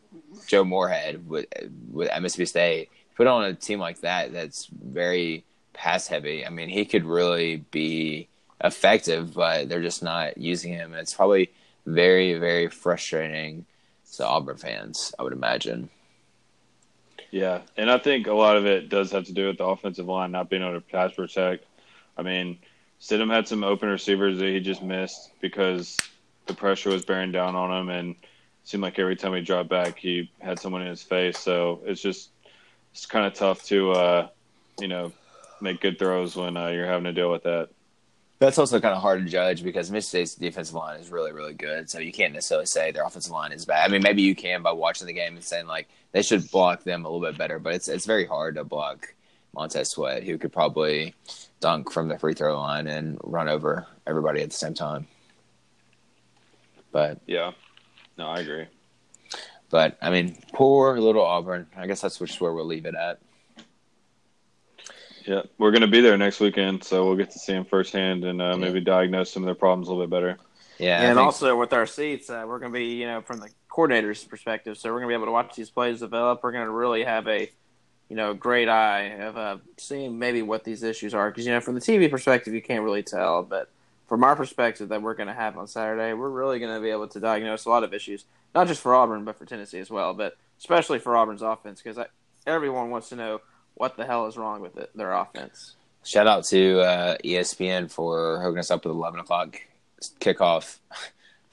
[0.47, 1.47] Joe Moorhead with
[1.91, 5.43] with at Mississippi State, put on a team like that that's very
[5.73, 6.45] pass heavy.
[6.45, 8.27] I mean, he could really be
[8.63, 10.93] effective, but they're just not using him.
[10.93, 11.51] It's probably
[11.85, 13.65] very, very frustrating
[14.13, 15.89] to Auburn fans, I would imagine.
[17.31, 20.07] Yeah, and I think a lot of it does have to do with the offensive
[20.07, 21.65] line not being able to pass protect.
[22.17, 22.57] I mean,
[23.01, 25.97] Stidham had some open receivers that he just missed because
[26.45, 28.15] the pressure was bearing down on him, and
[28.63, 31.37] seemed like every time he dropped back, he had someone in his face.
[31.37, 32.29] So it's just
[32.93, 34.27] it's kind of tough to uh,
[34.79, 35.11] you know
[35.61, 37.69] make good throws when uh, you're having to deal with that.
[38.39, 41.55] That's also kind of hard to judge because Mississippi State's defensive line is really, really
[41.55, 41.89] good.
[41.89, 43.89] So you can't necessarily say their offensive line is bad.
[43.89, 46.83] I mean, maybe you can by watching the game and saying like they should block
[46.83, 49.13] them a little bit better, but it's it's very hard to block
[49.55, 51.15] Montez Sweat, who could probably
[51.59, 55.07] dunk from the free throw line and run over everybody at the same time.
[56.91, 57.51] But yeah,
[58.17, 58.67] no, I agree.
[59.69, 61.67] But I mean, poor little Auburn.
[61.75, 63.19] I guess that's which where we'll leave it at.
[65.27, 68.23] Yeah, we're going to be there next weekend, so we'll get to see them firsthand
[68.23, 68.55] and uh, yeah.
[68.55, 70.37] maybe diagnose some of their problems a little bit better.
[70.79, 73.49] Yeah, and also with our seats, uh, we're going to be, you know, from the
[73.67, 76.41] coordinator's perspective, so we're going to be able to watch these plays develop.
[76.43, 77.51] We're going to really have a,
[78.09, 81.59] you know, great eye of uh, seeing maybe what these issues are, because you know,
[81.59, 83.69] from the TV perspective, you can't really tell, but
[84.07, 86.89] from our perspective that we're going to have on Saturday, we're really going to be
[86.89, 88.23] able to diagnose a lot of issues,
[88.55, 91.99] not just for Auburn, but for Tennessee as well, but especially for Auburn's offense, because
[92.45, 93.41] everyone wants to know
[93.77, 95.75] what the hell is wrong with it, their offense.
[96.03, 99.61] Shout out to uh, ESPN for hooking us up with 11 o'clock
[100.19, 100.77] kickoff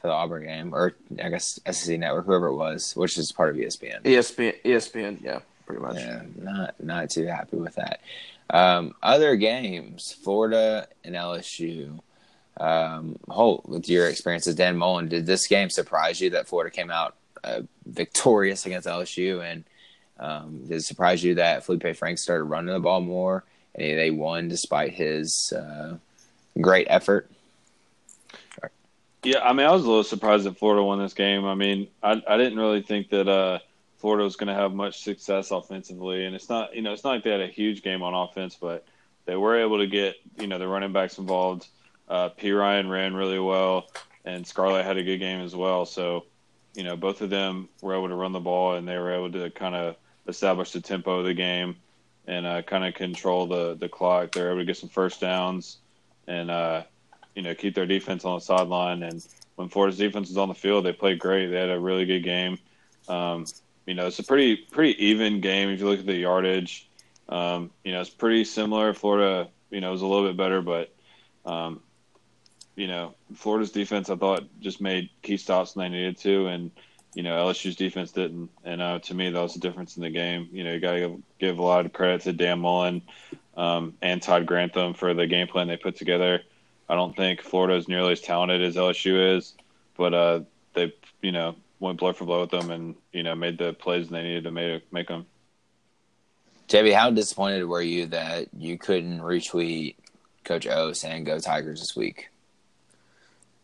[0.01, 3.51] for the Auburn game, or I guess SEC Network, whoever it was, which is part
[3.51, 4.03] of ESPN.
[4.03, 5.97] ESPN, ESPN, yeah, pretty much.
[5.97, 8.01] Yeah, not not too happy with that.
[8.51, 11.99] Um, other games, Florida and LSU.
[12.57, 16.71] Um, Holt, with your experience as Dan Mullen, did this game surprise you that Florida
[16.71, 19.65] came out uh, victorious against LSU and
[20.19, 24.11] um, did it surprise you that Feleipe Frank started running the ball more and they
[24.11, 25.97] won despite his uh,
[26.61, 27.31] great effort?
[28.59, 28.71] Sorry.
[29.25, 31.45] Yeah, I mean, I was a little surprised that Florida won this game.
[31.45, 33.59] I mean, I, I didn't really think that uh,
[33.99, 37.11] Florida was going to have much success offensively, and it's not, you know, it's not
[37.11, 38.85] like they had a huge game on offense, but
[39.25, 41.67] they were able to get, you know, the running backs involved.
[42.09, 43.87] Uh, Ryan ran really well,
[44.25, 45.87] and Scarlett had a good game as well.
[45.87, 46.27] So,
[46.75, 49.33] you know, both of them were able to run the ball, and they were able
[49.33, 51.77] to kind of establish the tempo of the game
[52.27, 54.33] and uh, kind of control the the clock.
[54.33, 55.79] They're able to get some first downs
[56.27, 56.83] and uh,
[57.35, 59.03] you know keep their defense on the sideline.
[59.03, 59.25] And
[59.57, 61.47] when Florida's defense was on the field, they played great.
[61.47, 62.59] They had a really good game.
[63.09, 63.47] Um,
[63.87, 66.89] you know, it's a pretty pretty even game if you look at the yardage.
[67.29, 68.93] Um, you know, it's pretty similar.
[68.93, 70.95] Florida, you know, was a little bit better, but
[71.45, 71.81] um,
[72.77, 76.71] you know, Florida's defense I thought just made key stops when they needed to, and
[77.15, 80.11] you know LSU's defense didn't, and uh, to me that was the difference in the
[80.11, 80.49] game.
[80.53, 83.03] You know, you got to give a lot of credit to Dan Mullen
[83.57, 86.41] um, and Todd Grantham for the game plan they put together.
[86.89, 89.55] I don't think Florida is nearly as talented as LSU is,
[89.97, 90.41] but uh,
[90.75, 94.09] they you know went blow for blow with them and you know made the plays
[94.09, 95.27] they needed to make make them.
[96.69, 99.97] JB, how disappointed were you that you couldn't retweet
[100.45, 102.29] Coach O saying "Go Tigers" this week?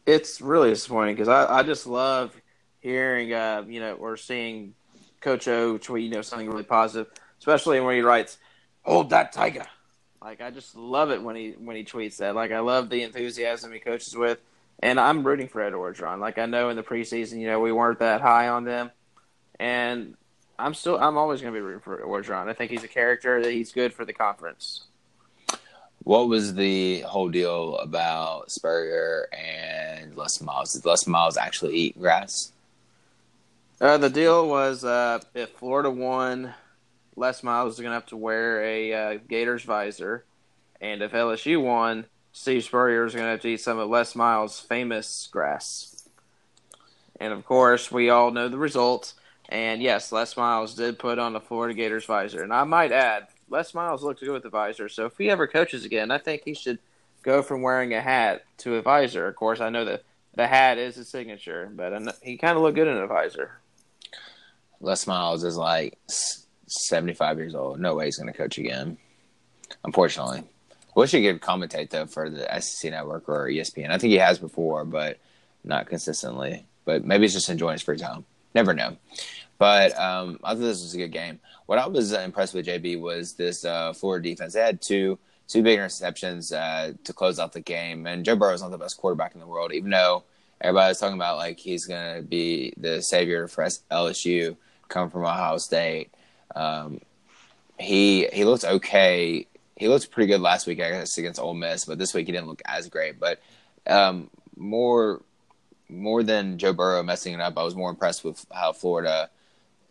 [0.07, 2.40] It's really disappointing because I, I just love
[2.81, 4.75] hearing, uh, you know, or seeing
[5.21, 8.39] Coach O tweet, you know, something really positive, especially when he writes,
[8.83, 9.67] "Hold that tiger."
[10.23, 12.35] Like I just love it when he when he tweets that.
[12.35, 14.39] Like I love the enthusiasm he coaches with,
[14.81, 16.21] and I'm rooting for Ed Orgeron.
[16.21, 18.91] Like I know in the preseason, you know, we weren't that high on them,
[19.59, 20.15] and
[20.59, 22.49] I'm still I'm always going to be rooting for Orgeron.
[22.49, 24.85] I think he's a character that he's good for the conference.
[26.03, 30.73] What was the whole deal about Spurrier and Les Miles?
[30.73, 32.53] Did Les Miles actually eat grass?
[33.81, 36.53] Uh, the deal was uh, if Florida won,
[37.17, 40.27] Les Miles was going to have to wear a uh, Gators visor,
[40.83, 44.15] and if LSU won, Steve Spurrier was going to have to eat some of Les
[44.15, 46.07] Miles' famous grass.
[47.19, 49.15] And of course, we all know the result.
[49.49, 52.43] And yes, Les Miles did put on the Florida Gators visor.
[52.43, 54.89] And I might add, Les Miles looked good with the visor.
[54.89, 56.79] So if he ever coaches again, I think he should
[57.23, 59.27] go from wearing a hat to a visor.
[59.27, 62.77] Of course, I know that the hat is his signature, but he kind of looked
[62.77, 63.61] good in a visor.
[64.81, 65.99] Les Miles is like
[66.67, 67.81] 75 years old.
[67.81, 68.97] No way he's going to coach again.
[69.85, 70.43] Unfortunately.
[70.95, 73.91] Wish he could commentate though for the SEC network or ESPN.
[73.91, 75.19] I think he has before, but
[75.65, 76.67] not consistently.
[76.85, 78.25] But maybe he's just enjoying his free time.
[78.55, 78.97] Never know.
[79.59, 81.39] But um, I thought this was a good game.
[81.67, 84.55] What I was impressed with JB was this uh, Florida defense.
[84.55, 88.55] They had two two big interceptions uh, to close out the game, and Joe Burrow
[88.55, 90.25] is not the best quarterback in the world, even though
[90.61, 94.57] everybody's talking about like he's going to be the savior for LSU
[94.91, 96.11] come from Ohio State.
[96.55, 97.01] Um,
[97.79, 99.47] he he looked okay.
[99.77, 102.33] he looked pretty good last week, I guess, against Ole Miss, but this week he
[102.33, 103.19] didn't look as great.
[103.19, 103.41] But
[103.87, 105.23] um, more
[105.89, 109.31] more than Joe Burrow messing it up, I was more impressed with how Florida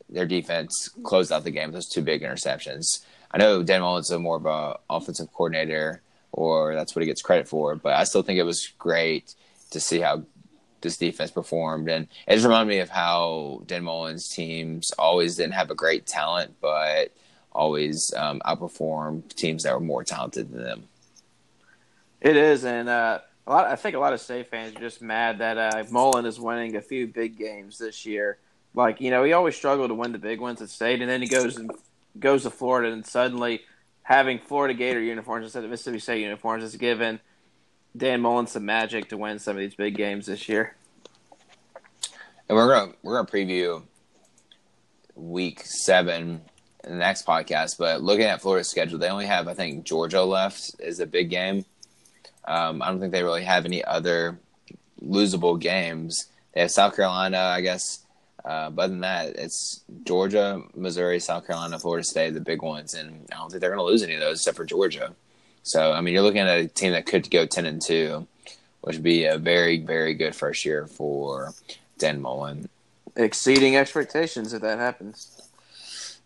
[0.09, 1.71] their defense closed out the game.
[1.71, 3.03] Those two big interceptions.
[3.31, 7.47] I know Dan a more of a offensive coordinator, or that's what he gets credit
[7.47, 7.75] for.
[7.75, 9.35] But I still think it was great
[9.71, 10.23] to see how
[10.81, 15.53] this defense performed, and it just reminded me of how Dan Mullen's teams always didn't
[15.53, 17.11] have a great talent, but
[17.51, 20.83] always um, outperformed teams that were more talented than them.
[22.21, 23.65] It is, and uh, a lot.
[23.67, 26.75] I think a lot of State fans are just mad that uh, Mullen is winning
[26.75, 28.37] a few big games this year.
[28.73, 31.21] Like you know, he always struggled to win the big ones at State, and then
[31.21, 31.71] he goes and
[32.19, 33.61] goes to Florida, and suddenly
[34.03, 37.19] having Florida Gator uniforms instead of Mississippi State uniforms is given
[37.95, 40.75] Dan Mullen some magic to win some of these big games this year.
[42.47, 43.83] And we're gonna we're gonna preview
[45.15, 46.41] week seven
[46.83, 47.77] in the next podcast.
[47.77, 51.29] But looking at Florida's schedule, they only have I think Georgia left is a big
[51.29, 51.65] game.
[52.45, 54.39] Um, I don't think they really have any other
[55.03, 56.27] losable games.
[56.53, 57.99] They have South Carolina, I guess.
[58.43, 62.93] Uh, but other than that, it's Georgia, Missouri, South Carolina, Florida State, the big ones,
[62.93, 65.13] and I don't think they're going to lose any of those except for Georgia.
[65.69, 68.25] So, I mean, you're looking at a team that could go ten and two,
[68.81, 71.53] which would be a very, very good first year for
[71.99, 72.69] Dan Mullen.
[73.15, 75.47] Exceeding expectations if that happens.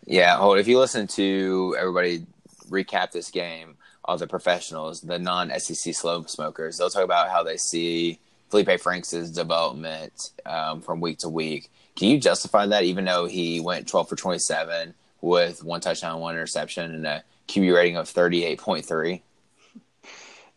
[0.06, 0.60] Yeah, Holt.
[0.60, 2.26] If you listen to everybody
[2.70, 3.76] recap this game,
[4.06, 9.30] all the professionals, the non-SEC slow smokers, they'll talk about how they see Feleipe Franks'
[9.30, 11.70] development um, from week to week.
[11.98, 16.34] Can you justify that, even though he went 12 for 27 with one touchdown, one
[16.34, 19.20] interception, and a QB rating of 38.3?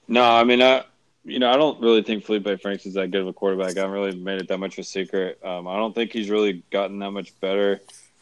[0.08, 0.84] No, I mean, I
[1.26, 3.76] you know, I don't really think Feleipe Franks is that good of a quarterback.
[3.76, 5.40] I haven't really made it that much of a secret.
[5.44, 7.80] Um, I don't think he's really gotten that much better.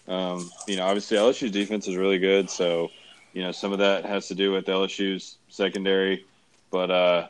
[0.08, 2.90] Um, you know, obviously LSU's defense is really good, so
[3.34, 6.24] you know some of that has to do with LSU's secondary.
[6.70, 7.28] But uh,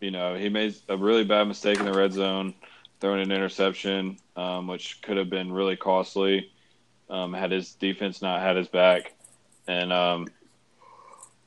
[0.00, 2.54] you know, he made a really bad mistake in the red zone,
[3.00, 6.50] throwing an interception, um, which could have been really costly
[7.10, 9.12] um, had his defense not had his back.
[9.68, 10.28] And um,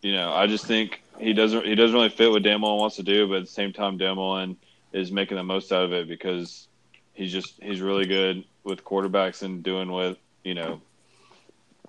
[0.02, 3.04] you know, I just think he doesn't he doesn't really fit what Mullen wants to
[3.04, 4.58] do, but at the same time, Mullen
[4.91, 6.67] is making the most out of it because
[7.13, 10.82] he's just he's really good with quarterbacks and doing with you know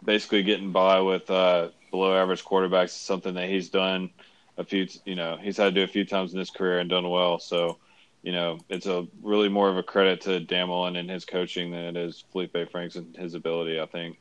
[0.05, 4.11] basically getting by with uh, below average quarterbacks is something that he's done
[4.57, 6.91] a few you know he's had to do a few times in his career and
[6.91, 7.39] done well.
[7.39, 7.79] So
[8.23, 11.85] you know it's a really more of a credit to Mullen and his coaching than
[11.85, 13.81] it is Feleipe Franks and his ability.
[13.81, 14.19] I think.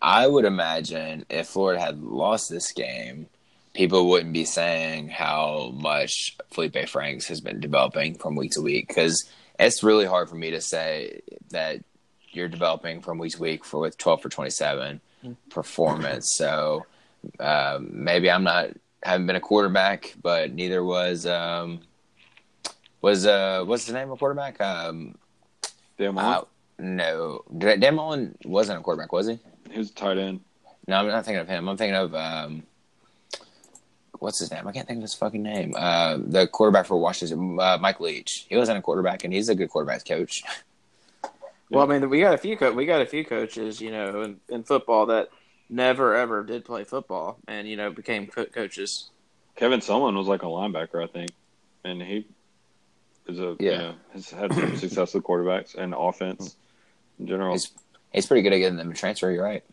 [0.00, 3.28] I would imagine if Florida had lost this game,
[3.74, 8.88] people wouldn't be saying how much Feleipe Franks has been developing from week to week
[8.88, 11.82] because it's really hard for me to say that
[12.32, 15.32] you're developing from week to week for with 12 for 27 mm-hmm.
[15.50, 16.32] performance.
[16.34, 16.86] So
[17.40, 18.70] um, maybe I'm not
[19.02, 21.80] haven't been a quarterback, but neither was um,
[23.00, 24.60] was uh what's the name of quarterback?
[24.60, 25.16] Um,
[25.98, 26.34] Dan Mullen.
[26.34, 26.44] Uh,
[26.78, 29.38] no, Dan Mullen wasn't a quarterback, was he?
[29.70, 30.40] He was tight end.
[30.86, 31.68] No, I'm not thinking of him.
[31.68, 32.64] I'm thinking of um,
[34.22, 34.66] what's his name?
[34.66, 35.74] I can't think of his fucking name.
[35.76, 38.46] Uh, the quarterback for Washington, uh, Mike Leach.
[38.48, 40.42] He wasn't a quarterback, and he's a good quarterback coach.
[41.70, 44.20] Well, I mean, we got a few co- we got a few coaches, you know,
[44.20, 45.30] in, in football that
[45.70, 49.08] never ever did play football, and you know, became co- coaches.
[49.56, 51.30] Kevin Sumlin was like a linebacker, I think,
[51.82, 52.26] and he
[53.26, 56.56] is a yeah you know, has had some success with quarterbacks and offense
[57.18, 57.52] in general.
[57.52, 57.70] He's,
[58.12, 59.30] he's pretty good at getting them to transfer.
[59.30, 59.64] You're right.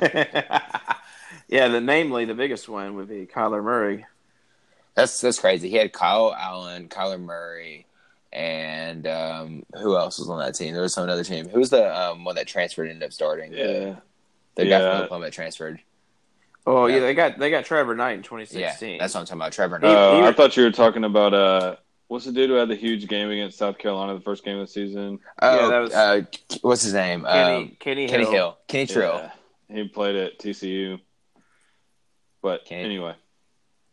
[1.48, 4.04] yeah, the namely the biggest one would be Kyler Murray.
[4.94, 5.68] That's that's crazy.
[5.68, 7.86] He had Kyle Allen, Kyler Murray,
[8.32, 10.72] and um, who else was on that team?
[10.72, 11.48] There was some another team.
[11.48, 13.52] Who was the um, one that transferred and ended up starting?
[13.52, 13.96] Yeah,
[14.54, 14.78] the yeah.
[14.78, 15.80] guy from Oklahoma that transferred.
[16.66, 16.96] Oh yeah.
[16.96, 18.88] yeah, they got they got Trevor Knight in 2016.
[18.88, 19.52] Yeah, that's what I'm talking about.
[19.52, 19.94] Trevor Knight.
[19.94, 21.76] Uh, I thought you were talking about uh,
[22.08, 24.66] what's the dude who had the huge game against South Carolina the first game of
[24.66, 25.20] the season?
[25.40, 26.22] Oh, yeah, that was uh,
[26.62, 27.22] what's his name?
[27.22, 28.32] Kenny um, Kenny, Kenny Hill.
[28.32, 28.58] Hill.
[28.68, 29.14] Kenny Trill.
[29.14, 29.30] Yeah.
[29.68, 31.00] He played at TCU.
[32.46, 33.14] But anyway,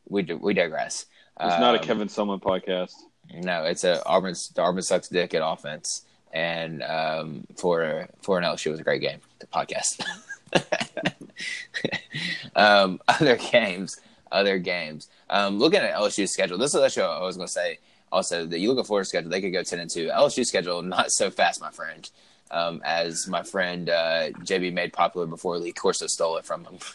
[0.07, 1.07] we we digress.
[1.41, 2.93] It's um, not a um, Kevin Sumlin podcast.
[3.33, 4.35] No, it's a Auburn.
[4.59, 9.01] Auburn sucks dick at offense, and um, for for an LSU it was a great
[9.01, 9.17] game.
[9.39, 10.05] The podcast.
[12.55, 13.99] um, other games,
[14.31, 15.09] other games.
[15.31, 17.79] Um, looking at LSU's schedule, this is actually I was going to say.
[18.11, 20.09] Also, that you look at Florida's schedule, they could go ten and two.
[20.09, 22.07] LSU schedule not so fast, my friend.
[22.51, 26.77] Um, as my friend uh, JB made popular before Lee Corso stole it from him.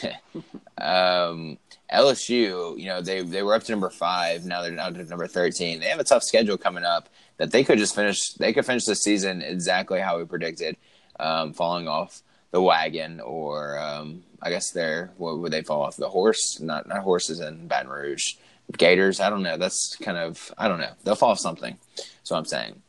[0.78, 1.58] um,
[1.92, 4.44] LSU, you know, they they were up to number five.
[4.44, 5.80] Now they're down to number thirteen.
[5.80, 8.32] They have a tough schedule coming up that they could just finish.
[8.34, 10.76] They could finish the season exactly how we predicted,
[11.20, 15.96] um, falling off the wagon, or um, I guess they're what would they fall off
[15.96, 16.60] the horse?
[16.60, 18.34] Not not horses in Baton Rouge,
[18.76, 19.20] Gators.
[19.20, 19.58] I don't know.
[19.58, 20.92] That's kind of I don't know.
[21.04, 21.76] They'll fall off something.
[21.96, 22.80] That's what I'm saying.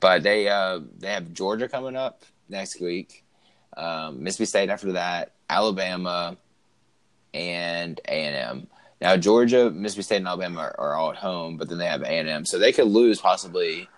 [0.00, 3.24] But they uh, they have Georgia coming up next week,
[3.76, 6.36] um, Mississippi State after that, Alabama,
[7.34, 8.66] and A and M.
[9.00, 12.02] Now Georgia, Mississippi State, and Alabama are, are all at home, but then they have
[12.02, 13.88] A and M, so they could lose possibly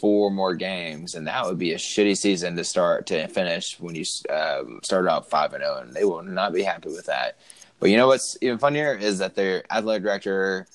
[0.00, 3.94] four more games, and that would be a shitty season to start to finish when
[3.94, 7.36] you um, start out five and zero, and they will not be happy with that.
[7.78, 10.66] But you know what's even funnier is that their athletic director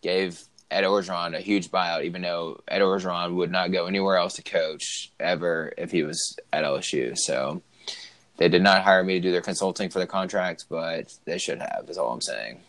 [0.00, 4.34] gave Ed Orgeron a huge buyout, even though Ed Orgeron would not go anywhere else
[4.34, 7.16] to coach ever if he was at LSU.
[7.16, 7.62] So
[8.42, 11.60] they did not hire me to do their consulting for the contract, but they should
[11.60, 11.86] have.
[11.88, 12.60] Is all I'm saying.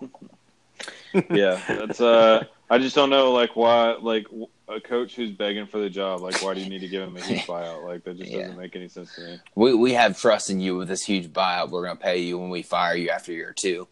[1.30, 2.00] yeah, that's.
[2.00, 4.26] uh I just don't know, like why, like
[4.68, 7.16] a coach who's begging for the job, like why do you need to give him
[7.16, 7.82] a huge buyout?
[7.82, 9.40] Like that just doesn't make any sense to me.
[9.54, 11.70] We we have trust in you with this huge buyout.
[11.70, 13.88] We're gonna pay you when we fire you after year two.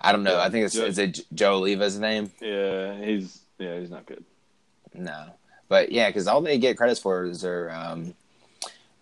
[0.00, 0.36] I don't know.
[0.36, 2.30] Yeah, I think it's Joe, is it Joe Alleva's name.
[2.40, 4.24] Yeah, he's yeah he's not good.
[4.94, 5.30] No,
[5.68, 8.14] but yeah, because all they get credits for is their um,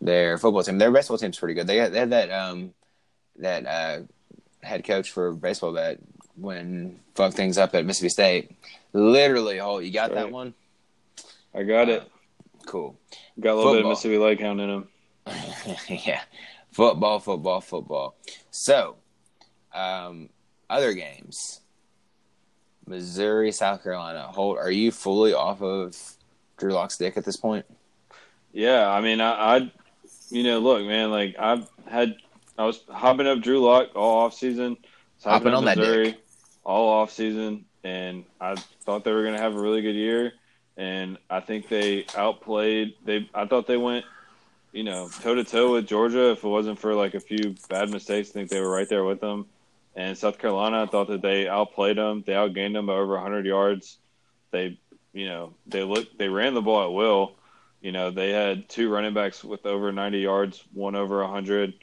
[0.00, 0.78] their football team.
[0.78, 1.66] Their baseball team's pretty good.
[1.66, 2.74] They had, they had that um,
[3.36, 4.00] that uh,
[4.62, 5.98] head coach for baseball that
[6.36, 8.56] when fucked things up at Mississippi State.
[8.92, 10.16] Literally, oh, you got right.
[10.16, 10.54] that one?
[11.54, 12.12] I got uh, it.
[12.66, 12.98] Cool.
[13.40, 13.74] Got a little football.
[13.74, 14.88] bit of Mississippi Lake Hound in him.
[15.88, 16.22] yeah,
[16.70, 18.16] football, football, football.
[18.50, 18.96] So,
[19.74, 20.30] um,
[20.70, 21.60] other games.
[22.86, 24.22] Missouri, South Carolina.
[24.22, 24.58] Holt.
[24.58, 25.96] Are you fully off of
[26.56, 27.66] Drew Lock's dick at this point?
[28.52, 29.72] Yeah, I mean, I, I,
[30.30, 32.16] you know, look, man, like I've had,
[32.56, 34.76] I was hopping up Drew Lock all off season,
[35.22, 36.24] hopping on Missouri that dick.
[36.64, 40.32] all off season, and I thought they were going to have a really good year,
[40.76, 42.94] and I think they outplayed.
[43.04, 44.04] They, I thought they went,
[44.72, 46.32] you know, toe to toe with Georgia.
[46.32, 49.04] If it wasn't for like a few bad mistakes, I think they were right there
[49.04, 49.46] with them
[49.98, 52.22] and South Carolina, I thought that they outplayed them.
[52.24, 53.98] They outgained them by over 100 yards.
[54.52, 54.78] They,
[55.12, 57.32] you know, they look they ran the ball at will.
[57.80, 61.74] You know, they had two running backs with over 90 yards, one over 100,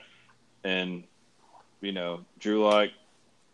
[0.63, 1.03] and
[1.81, 2.89] you know, Drew Lock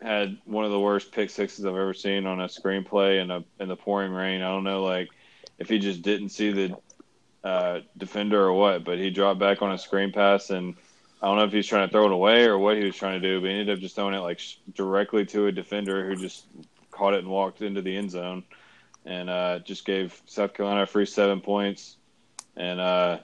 [0.02, 3.44] had one of the worst pick sixes I've ever seen on a screenplay in a
[3.60, 4.42] in the pouring rain.
[4.42, 5.10] I don't know, like
[5.60, 6.78] if he just didn't see the
[7.44, 10.76] uh, defender or what, but he dropped back on a screen pass and
[11.22, 12.96] I don't know if he was trying to throw it away or what he was
[12.96, 14.39] trying to do, but he ended up just throwing it like
[14.74, 16.46] directly to a defender who just
[16.89, 18.44] caught it and walked into the end zone,
[19.06, 21.98] and uh, just gave South Carolina a free seven points.
[22.62, 23.20] And uh,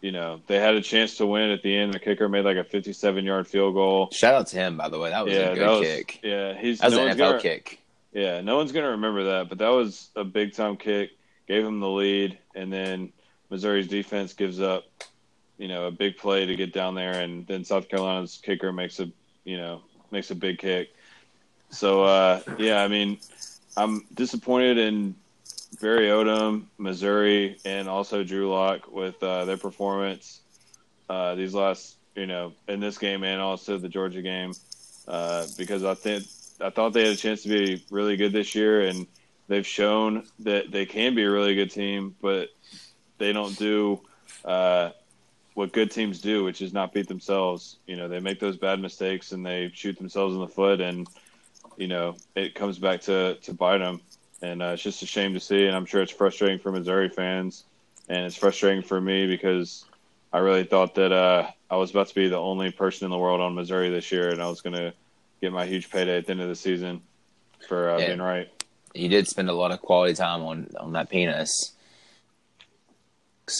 [0.00, 1.92] you know they had a chance to win at the end.
[1.92, 4.08] The kicker made like a 57-yard field goal.
[4.12, 5.10] Shout out to him, by the way.
[5.10, 6.20] That was yeah, a good was, kick.
[6.22, 7.82] Yeah, he's that was no an NFL gonna, kick.
[8.12, 11.10] Yeah, no one's gonna remember that, but that was a big time kick.
[11.48, 13.12] Gave him the lead, and then
[13.50, 14.84] Missouri's defense gives up
[15.58, 19.00] you know, a big play to get down there, and then South Carolina's kicker makes
[19.00, 19.10] a,
[19.44, 20.94] you know, makes a big kick.
[21.70, 23.18] So uh, yeah, I mean,
[23.76, 25.14] I'm disappointed in
[25.80, 30.40] Barry Odom, Missouri, and also Drew Lock with uh, their performance
[31.08, 34.52] uh, these last, you know, in this game and also the Georgia game,
[35.06, 36.24] uh, because I think
[36.60, 39.06] I thought they had a chance to be really good this year, and
[39.48, 42.48] they've shown that they can be a really good team, but
[43.18, 44.00] they don't do
[44.44, 44.90] uh,
[45.54, 47.76] what good teams do, which is not beat themselves.
[47.86, 51.06] You know, they make those bad mistakes and they shoot themselves in the foot, and
[51.76, 54.00] you know it comes back to to bite them.
[54.42, 57.08] And uh, it's just a shame to see, and I'm sure it's frustrating for Missouri
[57.08, 57.64] fans,
[58.08, 59.86] and it's frustrating for me because
[60.32, 63.18] I really thought that uh, I was about to be the only person in the
[63.18, 64.92] world on Missouri this year, and I was going to
[65.40, 67.00] get my huge payday at the end of the season
[67.66, 68.06] for uh, yeah.
[68.08, 68.48] being right.
[68.94, 71.76] He did spend a lot of quality time on on that penis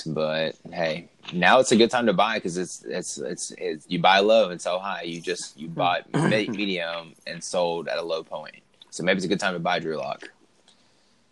[0.06, 4.00] but hey, now it's a good time to buy because it's, it's, it's it's you
[4.00, 5.02] buy low and sell high.
[5.02, 8.56] You just you bought medium and sold at a low point.
[8.90, 10.28] So maybe it's a good time to buy Drew Lock.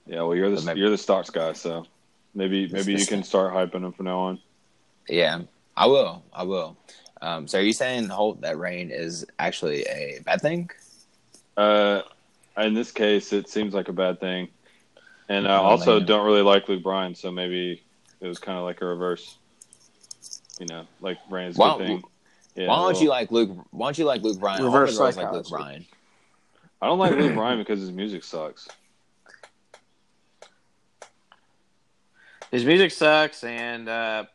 [0.06, 1.86] Yeah, well, you're the maybe, you're the stocks guy, so
[2.34, 4.38] maybe maybe you can start hyping them from now on.
[5.08, 5.40] Yeah,
[5.76, 6.22] I will.
[6.32, 6.76] I will.
[7.22, 10.70] Um, so are you saying Holt that rain is actually a bad thing?
[11.56, 12.02] Uh,
[12.58, 14.48] in this case, it seems like a bad thing,
[15.28, 16.06] and I oh, also man.
[16.06, 17.82] don't really like Luke Bryan, so maybe
[18.20, 19.38] it was kind of like a reverse.
[20.60, 22.02] You know, like Brand's why, good thing.
[22.56, 23.50] Yeah, why don't well, you like Luke?
[23.70, 24.64] Why don't you like Luke Bryan?
[24.64, 25.86] Reverse like Luke Bryan.
[26.82, 28.68] I don't like Luke Bryan because his music sucks.
[32.54, 34.26] His music sucks, and uh,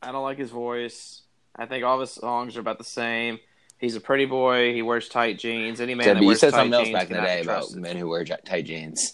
[0.00, 1.20] I don't like his voice.
[1.54, 3.38] I think all his songs are about the same.
[3.76, 4.72] He's a pretty boy.
[4.72, 5.78] He wears tight jeans.
[5.78, 6.46] Any man that wears tight jeans.
[6.46, 9.12] You said something else back in the day about men who wear tight jeans.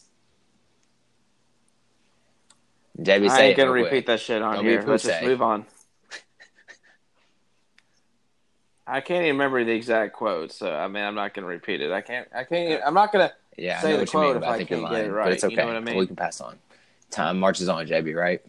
[3.01, 4.07] JB, I ain't gonna repeat quick.
[4.07, 4.80] that shit on Don't here.
[4.86, 5.66] Let's just move on.
[8.86, 11.90] I can't even remember the exact quote, so I mean, I'm not gonna repeat it.
[11.90, 12.28] I can't.
[12.32, 12.70] I can't.
[12.70, 13.32] even- I'm not gonna.
[13.59, 15.49] Yeah, Say the mean, quote if I I can't get it right, But it's you
[15.49, 15.57] okay.
[15.57, 15.97] know what I mean?
[15.97, 16.57] We can pass on.
[17.11, 18.14] Time marches on, JB.
[18.14, 18.42] Right?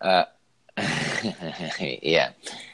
[0.00, 0.24] Uh,
[2.02, 2.30] yeah.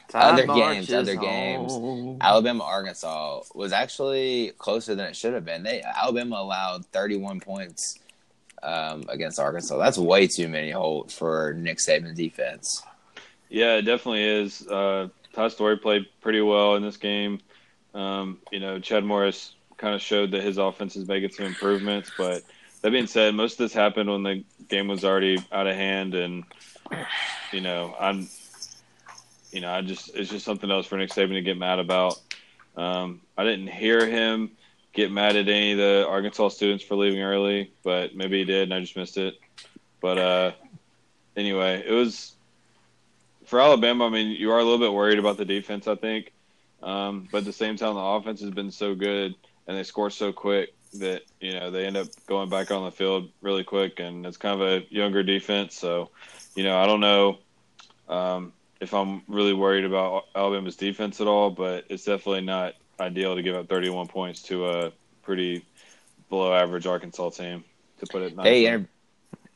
[0.09, 1.73] Time Other games, marches other games.
[1.73, 2.17] on.
[2.21, 5.63] Alabama Arkansas was actually closer than it should have been.
[5.63, 7.99] They Alabama allowed 31 points
[8.63, 9.77] um, against Arkansas.
[9.77, 12.81] That's way too many Holt for Nick Saban's defense.
[13.49, 14.67] Yeah, it definitely is.
[14.67, 17.39] Uh, Ty Storey played pretty well in this game.
[17.93, 22.11] Um, you know, Chad Morris kind of showed that his offense is making some improvements.
[22.17, 22.43] But
[22.85, 26.13] that being said, most of this happened when the game was already out of hand,
[26.13, 26.43] and
[27.51, 28.29] you know, I'm,
[29.51, 32.21] you know, I just it's just something else for Nick Saban to get mad about.
[32.77, 34.51] Um, I didn't hear him
[34.93, 38.65] get mad at any of the Arkansas students for leaving early, but maybe he did,
[38.65, 39.33] and I just missed it.
[39.99, 40.51] But uh,
[41.35, 42.35] anyway, it was
[43.45, 44.05] for Alabama.
[44.05, 46.33] I mean, you are a little bit worried about the defense, I think.
[46.83, 49.33] Um, but at the same time, the offense has been so good
[49.67, 52.91] and they score so quick that you know they end up going back on the
[52.91, 55.75] field really quick, and it's kind of a younger defense.
[55.75, 56.09] So,
[56.55, 57.37] you know, I don't know
[58.07, 63.35] um, if I'm really worried about Alabama's defense at all, but it's definitely not ideal
[63.35, 64.91] to give up 31 points to a
[65.23, 65.65] pretty
[66.29, 67.63] below average Arkansas team.
[67.99, 68.65] To put it They nicely.
[68.65, 68.89] inter-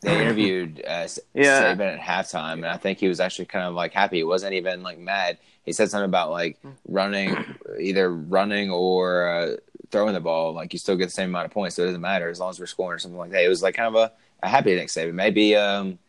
[0.02, 1.76] they interviewed uh, S- Yeah.
[1.76, 4.18] Saban at halftime, and I think he was actually kind of like happy.
[4.18, 5.38] He wasn't even like mad.
[5.66, 7.36] He said something about like running,
[7.80, 9.56] either running or uh,
[9.92, 10.54] throwing the ball.
[10.54, 12.50] Like you still get the same amount of points, so it doesn't matter as long
[12.50, 13.44] as we're scoring or something like that.
[13.44, 14.12] It was like kind of a,
[14.44, 15.14] a happy Nick Saban.
[15.14, 16.00] Maybe um,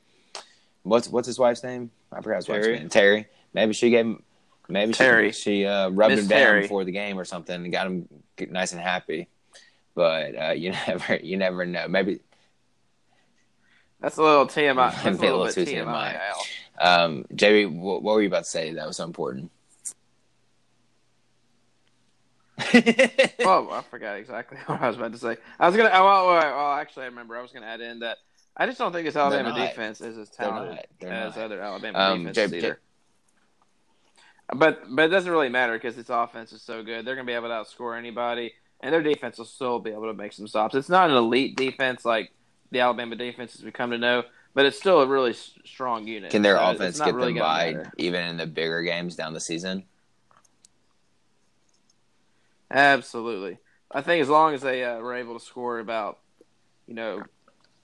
[0.83, 1.91] what's what's his wife's name?
[2.12, 2.78] I forgot his wife's Terry?
[2.78, 2.89] name.
[2.89, 3.26] Terry.
[3.55, 4.22] Maybe she gave him.
[4.68, 5.33] Maybe Terry.
[5.33, 6.62] she she uh, rubbed Miss him down Terry.
[6.62, 8.09] before the game or something and got him
[8.51, 9.28] nice and happy.
[9.95, 11.89] But uh, you never you never know.
[11.89, 12.20] Maybe
[14.01, 14.74] That's a little TMI.
[14.93, 16.18] That's a Maybe a little little bit too TMI.
[16.18, 16.20] TMI.
[16.83, 19.51] Um, JB, what, what were you about to say that was so important?
[23.39, 25.37] Well, I forgot exactly what I was about to say.
[25.59, 25.91] I was gonna.
[25.93, 27.37] Oh, well, well, well, actually, I remember.
[27.37, 28.19] I was gonna add in that
[28.57, 30.85] I just don't think this Alabama defense is as They're talented not.
[31.01, 32.81] They're as other Alabama Um, defenses J- either.
[34.55, 37.05] But but it doesn't really matter because its offense is so good.
[37.05, 40.15] They're gonna be able to outscore anybody, and their defense will still be able to
[40.15, 40.75] make some stops.
[40.75, 42.33] It's not an elite defense like
[42.73, 46.31] the Alabama defenses we come to know, but it's still a really s- strong unit.
[46.33, 47.93] Can their So offense get really them by matter.
[47.99, 49.85] even in the bigger games down the season?
[52.71, 53.59] Absolutely.
[53.91, 56.18] I think as long as they uh, were able to score about,
[56.87, 57.23] you know,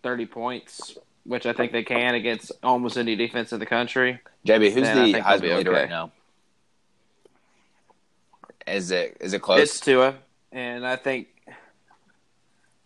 [0.02, 4.20] 30 points, which I think they can against almost any defense in the country.
[4.46, 5.80] JB, who's the Heisman leader okay.
[5.80, 6.12] right now?
[8.66, 9.60] Is it is it close?
[9.60, 10.16] It's Tua,
[10.50, 11.28] and I think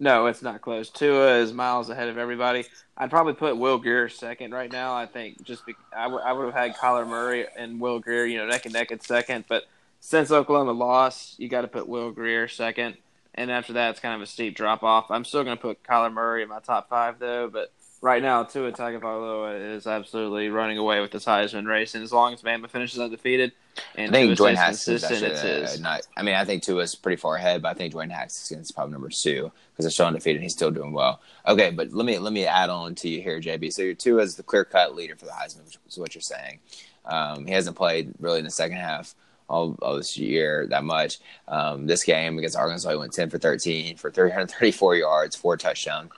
[0.01, 0.88] no, it's not close.
[0.88, 2.64] Tua is miles ahead of everybody.
[2.96, 4.94] I'd probably put Will Grier second right now.
[4.94, 8.24] I think just be, I, w- I would have had Kyler Murray and Will Grier,
[8.24, 9.44] you know, neck and neck at second.
[9.46, 9.64] But
[10.01, 12.96] since Oklahoma lost, you got to put Will Grier second,
[13.34, 15.11] and after that, it's kind of a steep drop off.
[15.11, 17.72] I'm still going to put Kyler Murray in my top five though, but.
[18.03, 22.32] Right now, Tua Tagovailoa is absolutely running away with this Heisman race, and as long
[22.32, 25.72] as Bama finishes undefeated, I and think Tua Dwayne Haskins is consistent, actually it's uh,
[25.72, 25.80] his.
[25.82, 26.01] not.
[26.16, 28.92] I mean, I think Tua's pretty far ahead, but I think Dwayne Haskins is probably
[28.92, 30.40] number two because they're still undefeated.
[30.40, 31.20] He's still doing well.
[31.46, 33.70] Okay, but let me let me add on to you here, JB.
[33.70, 36.22] So your Tua is the clear cut leader for the Heisman, which is what you're
[36.22, 36.61] saying.
[37.05, 39.14] Um, he hasn't played really in the second half
[39.51, 41.18] all of this year that much.
[41.48, 46.11] Um, this game against Arkansas, he went 10 for 13 for 334 yards, four touchdowns.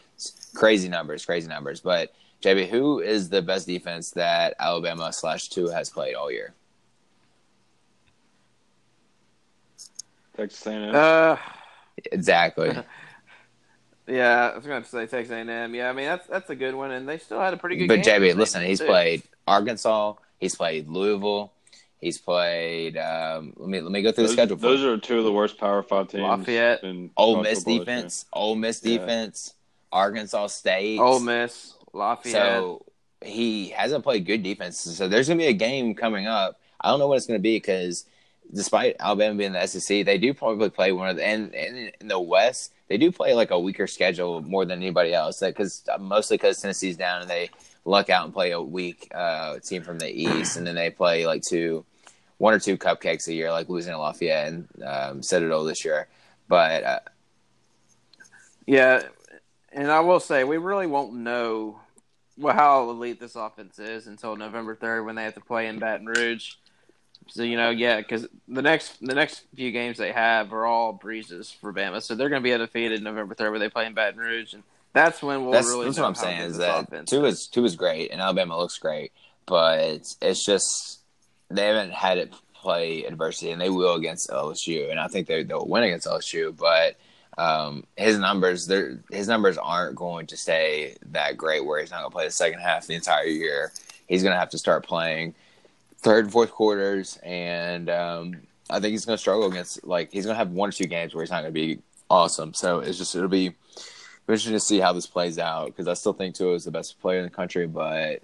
[0.55, 1.81] Crazy numbers, crazy numbers.
[1.81, 6.53] But JB, who is the best defense that Alabama slash Tua has played all year?
[10.37, 10.95] Texas A&M.
[10.95, 11.37] Uh,
[12.11, 12.77] Exactly.
[14.07, 15.75] yeah, I was going to say Texas A&M.
[15.75, 17.89] Yeah, I mean that's that's a good one, and they still had a pretty good.
[17.89, 18.87] But game JB, against listen, he's too.
[18.87, 21.53] played Arkansas, he's played Louisville,
[22.03, 22.99] he's played.
[22.99, 24.57] Um, let me let me go through those, the schedule.
[24.59, 24.93] For those you.
[24.93, 26.23] are two of the worst Power Five teams.
[26.23, 26.83] Lafayette.
[26.83, 27.97] in Ole Miss football this year.
[27.97, 28.99] defense, Ole Miss Yeah.
[28.99, 29.55] defense,
[29.91, 32.35] Arkansas State, Ole Miss, Lafayette.
[32.35, 32.85] So
[33.23, 34.79] he hasn't played good defense.
[34.79, 36.61] So there's going to be a game coming up.
[36.81, 38.05] I don't know what it's going to be because
[38.53, 42.09] despite Alabama being the SEC, they do probably play one of the and, and in
[42.09, 45.41] the West they do play like a weaker schedule more than anybody else.
[45.41, 47.49] Because mostly because Tennessee's down and they
[47.87, 51.27] luck out and play a weak uh, team from the East, and then they play
[51.27, 51.85] like two,
[52.43, 56.09] one or two cupcakes a year, like losing to Lafayette and um, Citadel this year.
[56.49, 56.99] But uh,
[58.67, 59.05] yeah,
[59.73, 61.79] and I will say we really won't know
[62.37, 65.79] well, how elite this offense is until November third when they have to play in
[65.79, 66.55] Baton Rouge.
[67.29, 70.93] So you know, yeah, because the next the next few games they have are all
[70.93, 73.95] breezes for Bama, so they're going to be undefeated November third when they play in
[73.95, 75.85] Baton Rouge, and That's when we'll that's, really.
[75.85, 77.43] that's what I'm saying is that Tua is.
[77.43, 79.13] is two is great and Alabama looks great,
[79.47, 79.79] but
[80.21, 81.02] it's just
[81.55, 85.43] they haven't had it play adversity and they will against LSU and I think they
[85.43, 86.97] they'll win against LSU, but
[87.39, 88.71] um, his numbers
[89.11, 92.31] his numbers aren't going to stay that great where he's not going to play the
[92.31, 93.73] second half the entire year.
[94.07, 95.35] He's going to have to start playing
[95.99, 98.37] third and fourth quarters and um,
[98.71, 100.87] I think he's going to struggle against like he's going to have one or two
[100.87, 102.55] games where he's not going to be awesome.
[102.55, 103.55] So it's just it'll be
[104.29, 107.01] interesting to see how this plays out because I still think Tua is the best
[107.01, 108.23] player in the country, but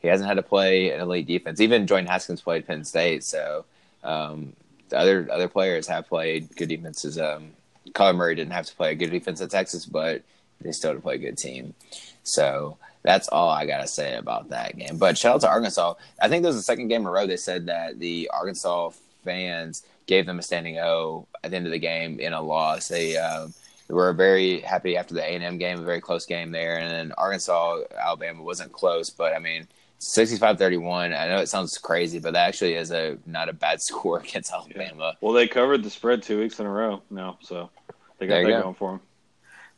[0.00, 1.60] he hasn't had to play an elite defense.
[1.60, 3.64] Even Jordan Haskins played Penn State, so
[4.02, 4.54] um,
[4.88, 7.18] the other other players have played good defenses.
[7.18, 7.50] Um,
[7.92, 10.22] Kyler Murray didn't have to play a good defense at Texas, but
[10.60, 11.74] they still had to play a good team.
[12.22, 14.96] So that's all I gotta say about that game.
[14.96, 15.94] But shout out to Arkansas.
[16.20, 18.90] I think this was the second game in a row they said that the Arkansas
[19.24, 22.88] fans gave them a standing O at the end of the game in a loss.
[22.88, 23.52] They um,
[23.88, 26.90] were very happy after the A and M game, a very close game there, and
[26.90, 29.68] then Arkansas Alabama wasn't close, but I mean.
[30.00, 31.16] 65-31.
[31.18, 34.52] I know it sounds crazy, but that actually is a not a bad score against
[34.52, 35.16] Alabama.
[35.20, 37.70] Well, they covered the spread two weeks in a row now, so
[38.18, 38.62] they got There that go.
[38.62, 39.00] going for them.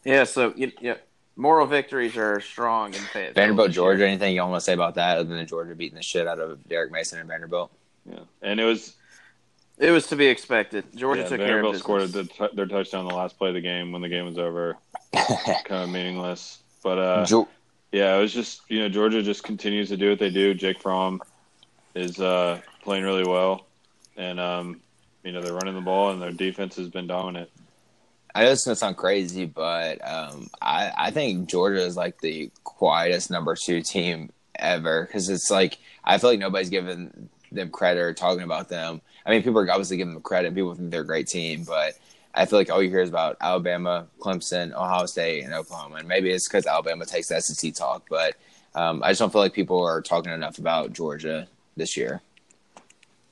[0.05, 0.95] Yeah, so you, yeah,
[1.37, 3.35] moral victories are strong in Fayetteville.
[3.35, 3.70] Vanderbilt.
[3.73, 4.07] Georgia.
[4.07, 6.66] Anything y'all want to say about that, other than Georgia beating the shit out of
[6.68, 7.70] Derek Mason and Vanderbilt?
[8.09, 8.95] Yeah, and it was
[9.79, 10.85] It was to be expected.
[10.97, 12.29] Georgia yeah, took Vanderbilt care of scored business.
[12.39, 14.77] the, their touchdown the last play of the game when the game was over.
[15.14, 17.49] kind of meaningless, but uh, Jo-
[17.93, 20.55] yeah, it was just you know Georgia just continues to do what they do.
[20.55, 21.20] Jake Fromm
[21.95, 23.66] is uh, playing really well,
[24.16, 24.80] and um,
[25.22, 27.51] you know they're running the ball and their defense has been dominant.
[28.34, 32.51] I know it's gonna sound crazy, but um, I I think Georgia is like the
[32.64, 38.01] quietest number two team ever because it's like I feel like nobody's giving them credit
[38.01, 39.03] or talking about them.
[39.26, 40.55] I mean, people are obviously giving them credit.
[40.55, 41.93] People think they're a great team, but
[42.35, 45.97] I feel like all you hear is about Alabama, Clemson, Ohio State, and Oklahoma.
[45.97, 48.37] And maybe it's because Alabama takes the SEC talk, but
[48.74, 52.22] um, I just don't feel like people are talking enough about Georgia this year.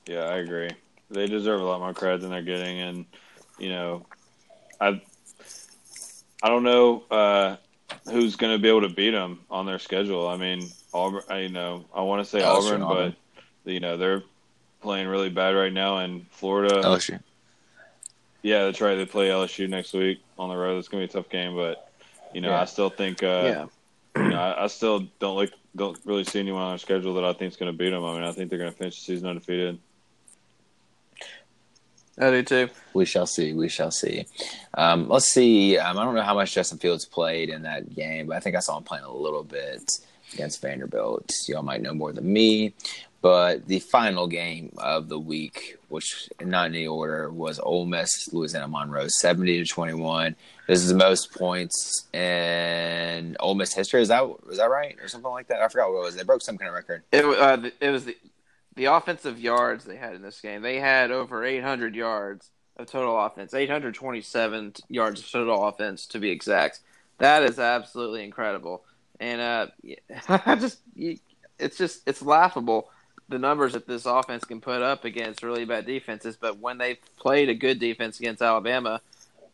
[0.07, 0.69] Yeah, I agree.
[1.09, 3.05] They deserve a lot more credit than they're getting, and
[3.59, 4.05] you know,
[4.79, 5.01] I
[6.41, 7.57] I don't know uh,
[8.09, 10.27] who's going to be able to beat them on their schedule.
[10.27, 11.23] I mean, Auburn.
[11.29, 13.15] I, you know, I want to say Auburn, Auburn.
[13.63, 14.23] but you know they're
[14.81, 16.81] playing really bad right now, and Florida.
[16.81, 17.19] LSU.
[18.41, 18.95] Yeah, that's right.
[18.95, 20.79] They play LSU next week on the road.
[20.79, 21.89] It's going to be a tough game, but
[22.33, 22.61] you know, Yeah.
[22.61, 23.21] I still think.
[23.23, 23.67] Uh,
[24.15, 27.13] yeah, you know, I, I still don't like don't really see anyone on their schedule
[27.15, 28.03] that I think is going to beat them.
[28.03, 29.79] I mean, I think they're going to finish the season undefeated.
[32.19, 32.69] I do too.
[32.93, 33.53] We shall see.
[33.53, 34.25] We shall see.
[34.73, 35.77] Um, let's see.
[35.77, 38.55] Um, I don't know how much Justin Fields played in that game, but I think
[38.55, 39.89] I saw him playing a little bit
[40.33, 41.31] against Vanderbilt.
[41.47, 42.73] Y'all might know more than me.
[43.21, 48.33] But the final game of the week, which not in any order, was Ole Miss
[48.33, 50.35] Louisiana Monroe, seventy to twenty-one.
[50.67, 54.01] This is the most points in Ole Miss history.
[54.01, 55.61] Is that is that right or something like that?
[55.61, 56.15] I forgot what it was.
[56.15, 57.03] They broke some kind of record.
[57.11, 58.17] It, uh, it was the
[58.75, 60.61] the offensive yards they had in this game.
[60.61, 66.31] They had over 800 yards of total offense, 827 yards of total offense to be
[66.31, 66.79] exact.
[67.19, 68.83] That is absolutely incredible,
[69.19, 69.67] and uh,
[70.27, 70.79] I just
[71.59, 72.89] it's just it's laughable
[73.31, 76.37] the numbers that this offense can put up against really bad defenses.
[76.39, 79.01] But when they played a good defense against Alabama,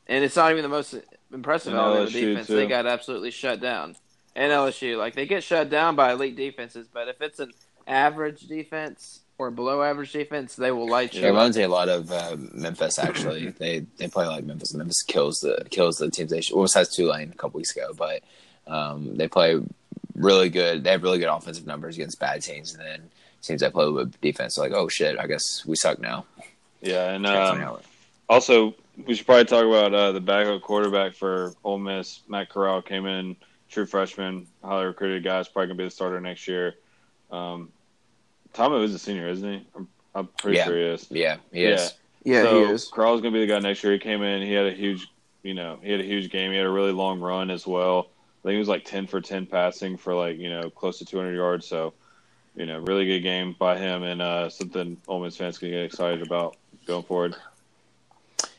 [0.07, 0.95] and it's not even the most
[1.33, 2.55] impressive And Alabama LSU defense, too.
[2.55, 3.95] they got absolutely shut down.
[4.35, 7.53] And LSU, like they get shut down by elite defenses, but if it's an
[7.87, 11.89] average defense or below average defense, they will light you It reminds me a lot
[11.89, 12.99] of uh, Memphis.
[12.99, 14.73] Actually, they they play like Memphis.
[14.73, 16.31] Memphis kills the kills the teams.
[16.31, 18.23] They well, besides Tulane a couple weeks ago, but
[18.67, 19.59] um, they play
[20.15, 20.83] really good.
[20.83, 23.09] They have really good offensive numbers against bad teams, and then
[23.41, 24.57] teams that play a little bit defense.
[24.57, 26.25] Like, oh shit, I guess we suck now.
[26.81, 27.77] Yeah, and um,
[28.29, 28.75] also
[29.05, 32.21] we should probably talk about uh, the backup quarterback for Ole Miss.
[32.27, 33.35] Matt Corral came in,
[33.69, 35.39] true freshman, highly recruited guy.
[35.39, 36.75] Is probably gonna be the starter next year.
[37.31, 37.69] Um,
[38.53, 39.67] Ta'amu is a senior, isn't he?
[39.75, 40.65] I'm, I'm pretty Yeah.
[40.65, 41.07] sure he is.
[41.11, 41.69] yeah, he Yeah.
[41.69, 41.93] is.
[42.23, 42.85] Yeah, so he is.
[42.87, 43.93] Corral's gonna be the guy next year.
[43.93, 45.07] He came in, he had a huge,
[45.43, 46.51] you know, he had a huge game.
[46.51, 48.09] He had a really long run as well.
[48.43, 51.05] I think he was like ten for ten passing for like you know close to
[51.05, 51.67] 200 yards.
[51.67, 51.93] So,
[52.57, 55.83] you know, really good game by him and uh, something Ole Miss fans can get
[55.83, 57.35] excited about going forward.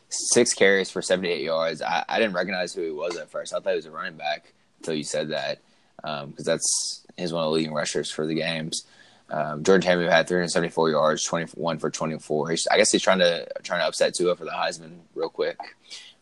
[0.09, 1.83] Six carries for seventy eight yards.
[1.83, 3.53] I, I didn't recognize who he was at first.
[3.53, 5.59] I thought he was a running back until you said that
[6.01, 8.87] because that's he's one of the leading rushers for the games.
[9.31, 12.51] Um, Jordan Ta'amu had 374 yards, 21 for 24.
[12.51, 15.59] He's, I guess he's trying to trying to upset Tua for the Heisman real quick,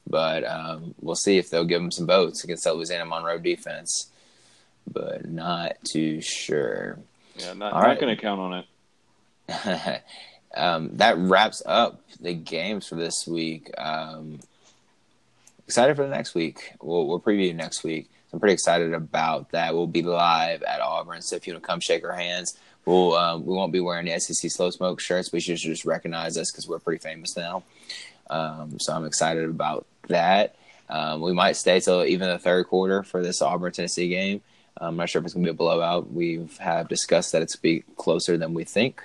[0.08, 4.10] but um, we'll see if they'll give him some votes against that Louisiana Monroe defense.
[4.92, 6.98] But not too sure.
[7.38, 8.00] Yeah, not, All not right.
[8.00, 8.64] going to count on
[9.48, 10.02] it.
[10.56, 13.70] um, that wraps up the games for this week.
[13.78, 14.40] Um,
[15.66, 16.72] excited for the next week.
[16.80, 18.10] We'll, we'll preview next week.
[18.32, 19.74] I'm pretty excited about that.
[19.74, 23.14] We'll be live at Auburn, so if you want to come shake our hands, we'll
[23.14, 26.36] um, we won't be wearing the SEC Slow Smoke shirts, but you should just recognize
[26.36, 27.62] us because we're pretty famous now.
[28.28, 30.56] Um, so I'm excited about that.
[30.88, 34.42] Um, we might stay till even the third quarter for this Auburn Tennessee game.
[34.78, 36.12] I'm not sure if it's going to be a blowout.
[36.12, 39.02] We've have discussed that it's be closer than we think,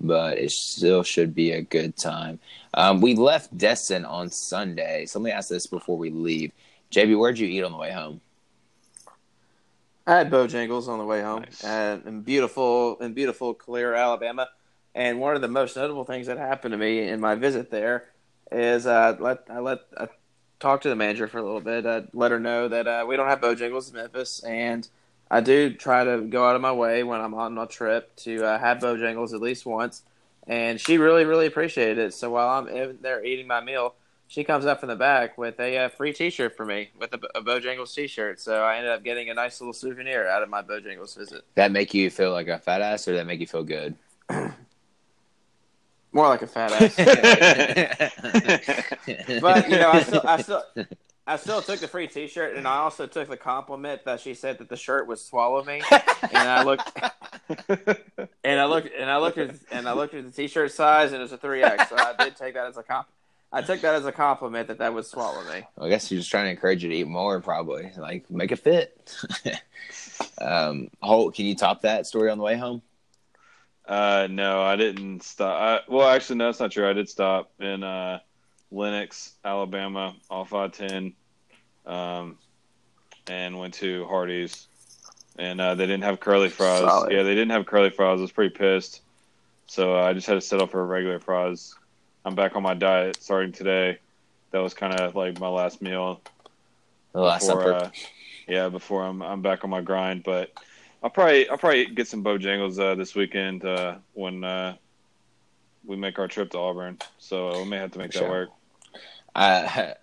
[0.00, 2.40] but it still should be a good time.
[2.74, 5.06] Um, we left Destin on Sunday.
[5.06, 6.52] So let me ask this before we leave.
[6.90, 8.20] JB, where'd you eat on the way home?
[10.06, 11.64] I had Bojangles on the way home Nice.
[11.64, 14.48] uh, in beautiful in beautiful Clear, Alabama.
[14.94, 18.04] And one of the most notable things that happened to me in my visit there
[18.52, 20.08] is uh, let I let I
[20.60, 21.86] talked to the manager for a little bit.
[21.86, 24.86] I let her know that uh, we don't have Bojangles in Memphis, and
[25.34, 28.44] I do try to go out of my way when I'm on a trip to
[28.44, 30.04] uh, have Bojangles at least once.
[30.46, 32.14] And she really, really appreciated it.
[32.14, 33.96] So while I'm in there eating my meal,
[34.28, 37.20] she comes up from the back with a uh, free T-shirt for me, with a,
[37.34, 38.40] a Bojangles T-shirt.
[38.40, 41.42] So I ended up getting a nice little souvenir out of my Bojangles visit.
[41.56, 43.96] That make you feel like a fat ass, or that make you feel good?
[46.12, 46.94] More like a fat ass.
[49.40, 50.62] but you know, I still, I still,
[51.26, 54.58] I still took the free T-shirt, and I also took the compliment that she said
[54.58, 55.80] that the shirt would swallow me.
[55.90, 57.00] And I looked,
[58.44, 61.20] and I looked, and I looked at, and I looked at the T-shirt size, and
[61.20, 61.88] it was a three X.
[61.88, 63.08] So I did take that as a comp.
[63.50, 65.62] I took that as a compliment that that would swallow me.
[65.78, 67.90] I guess you're just trying to encourage you to eat more, probably.
[67.96, 69.16] Like make it fit.
[70.40, 72.82] um, Holt, can you top that story on the way home?
[73.86, 75.60] Uh, no, I didn't stop.
[75.60, 76.86] I, well, actually, no, that's not true.
[76.86, 77.82] I did stop and.
[77.82, 78.18] uh,
[78.74, 81.12] Lenox, Alabama, off I ten,
[81.86, 82.36] um,
[83.28, 84.66] and went to Hardee's,
[85.38, 86.80] and uh, they didn't have curly fries.
[86.80, 87.12] Solid.
[87.12, 88.18] Yeah, they didn't have curly fries.
[88.18, 89.00] I was pretty pissed,
[89.66, 91.74] so uh, I just had to settle for a regular fries.
[92.24, 93.98] I'm back on my diet starting today.
[94.50, 96.20] That was kind of like my last meal
[97.12, 97.74] The last before, supper.
[97.74, 97.90] uh,
[98.48, 100.22] yeah, before I'm I'm back on my grind.
[100.24, 100.52] But
[101.02, 104.76] I'll probably I'll probably get some Bojangles uh, this weekend uh, when uh,
[105.84, 106.98] we make our trip to Auburn.
[107.18, 108.28] So we may have to make that Sure.
[108.28, 108.50] work.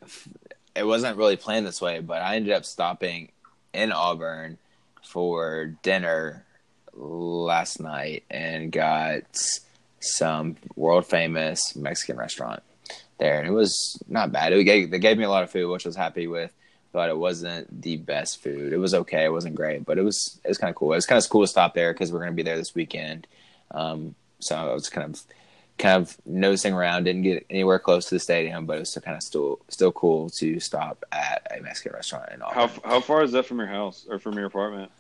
[0.75, 3.32] it wasn't really planned this way, but I ended up stopping
[3.73, 4.57] in Auburn
[5.03, 6.45] for dinner
[6.93, 9.23] last night and got
[9.99, 12.63] some world famous Mexican restaurant
[13.17, 14.53] there, and it was not bad.
[14.53, 16.51] It gave, they gave me a lot of food, which I was happy with,
[16.91, 18.73] but it wasn't the best food.
[18.73, 19.25] It was okay.
[19.25, 20.91] It wasn't great, but it was it was kind of cool.
[20.93, 22.75] It was kind of cool to stop there because we're going to be there this
[22.75, 23.27] weekend.
[23.71, 25.21] Um, so I was kind of
[25.82, 29.01] kind of nosing around, didn't get anywhere close to the stadium, but it was still
[29.01, 32.53] kind of still still cool to stop at a Mexican restaurant and all.
[32.53, 34.91] How how far is that from your house or from your apartment?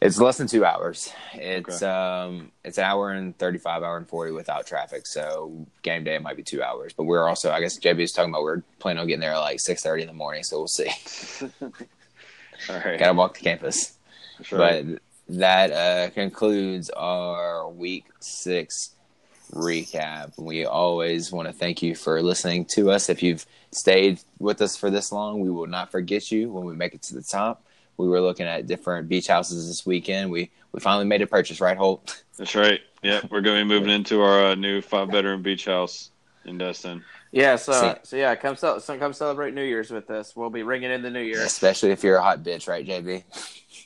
[0.00, 1.10] It's less than two hours.
[1.32, 5.06] It's um it's an hour and thirty five, hour and forty without traffic.
[5.06, 6.92] So game day it might be two hours.
[6.92, 9.38] But we're also I guess JB was talking about we're planning on getting there at
[9.38, 10.90] like six thirty in the morning, so we'll see.
[12.68, 13.96] All right, Gotta walk to campus.
[14.42, 14.58] Sure.
[14.58, 14.84] But
[15.28, 18.93] that uh, concludes our week six
[19.54, 20.32] recap.
[20.36, 23.08] We always want to thank you for listening to us.
[23.08, 26.74] If you've stayed with us for this long, we will not forget you when we
[26.74, 27.64] make it to the top.
[27.96, 30.30] We were looking at different beach houses this weekend.
[30.30, 32.24] We we finally made a purchase, right, Holt?
[32.36, 32.80] That's right.
[33.02, 36.10] Yep, we're going to be moving into our uh, new five bedroom beach house
[36.44, 37.04] in Destin.
[37.30, 40.34] Yeah, so See- so yeah, come so come celebrate New Year's with us.
[40.34, 43.22] We'll be ringing in the New Year, Especially if you're a hot bitch, right, JB?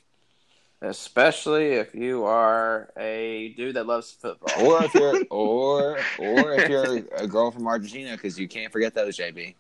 [0.80, 4.66] especially if you are a dude that loves football.
[4.66, 8.94] Or if you're or or if you're a girl from Argentina, because you can't forget
[8.94, 9.54] those, JB.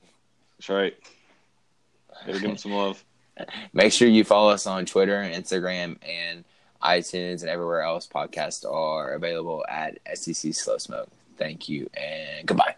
[0.58, 0.96] That's right.
[2.26, 3.04] Gotta give them some love.
[3.72, 6.44] Make sure you follow us on Twitter, Instagram, and
[6.82, 11.08] iTunes, and everywhere else podcasts are available at SEC Slow Smoke.
[11.36, 12.77] Thank you and goodbye.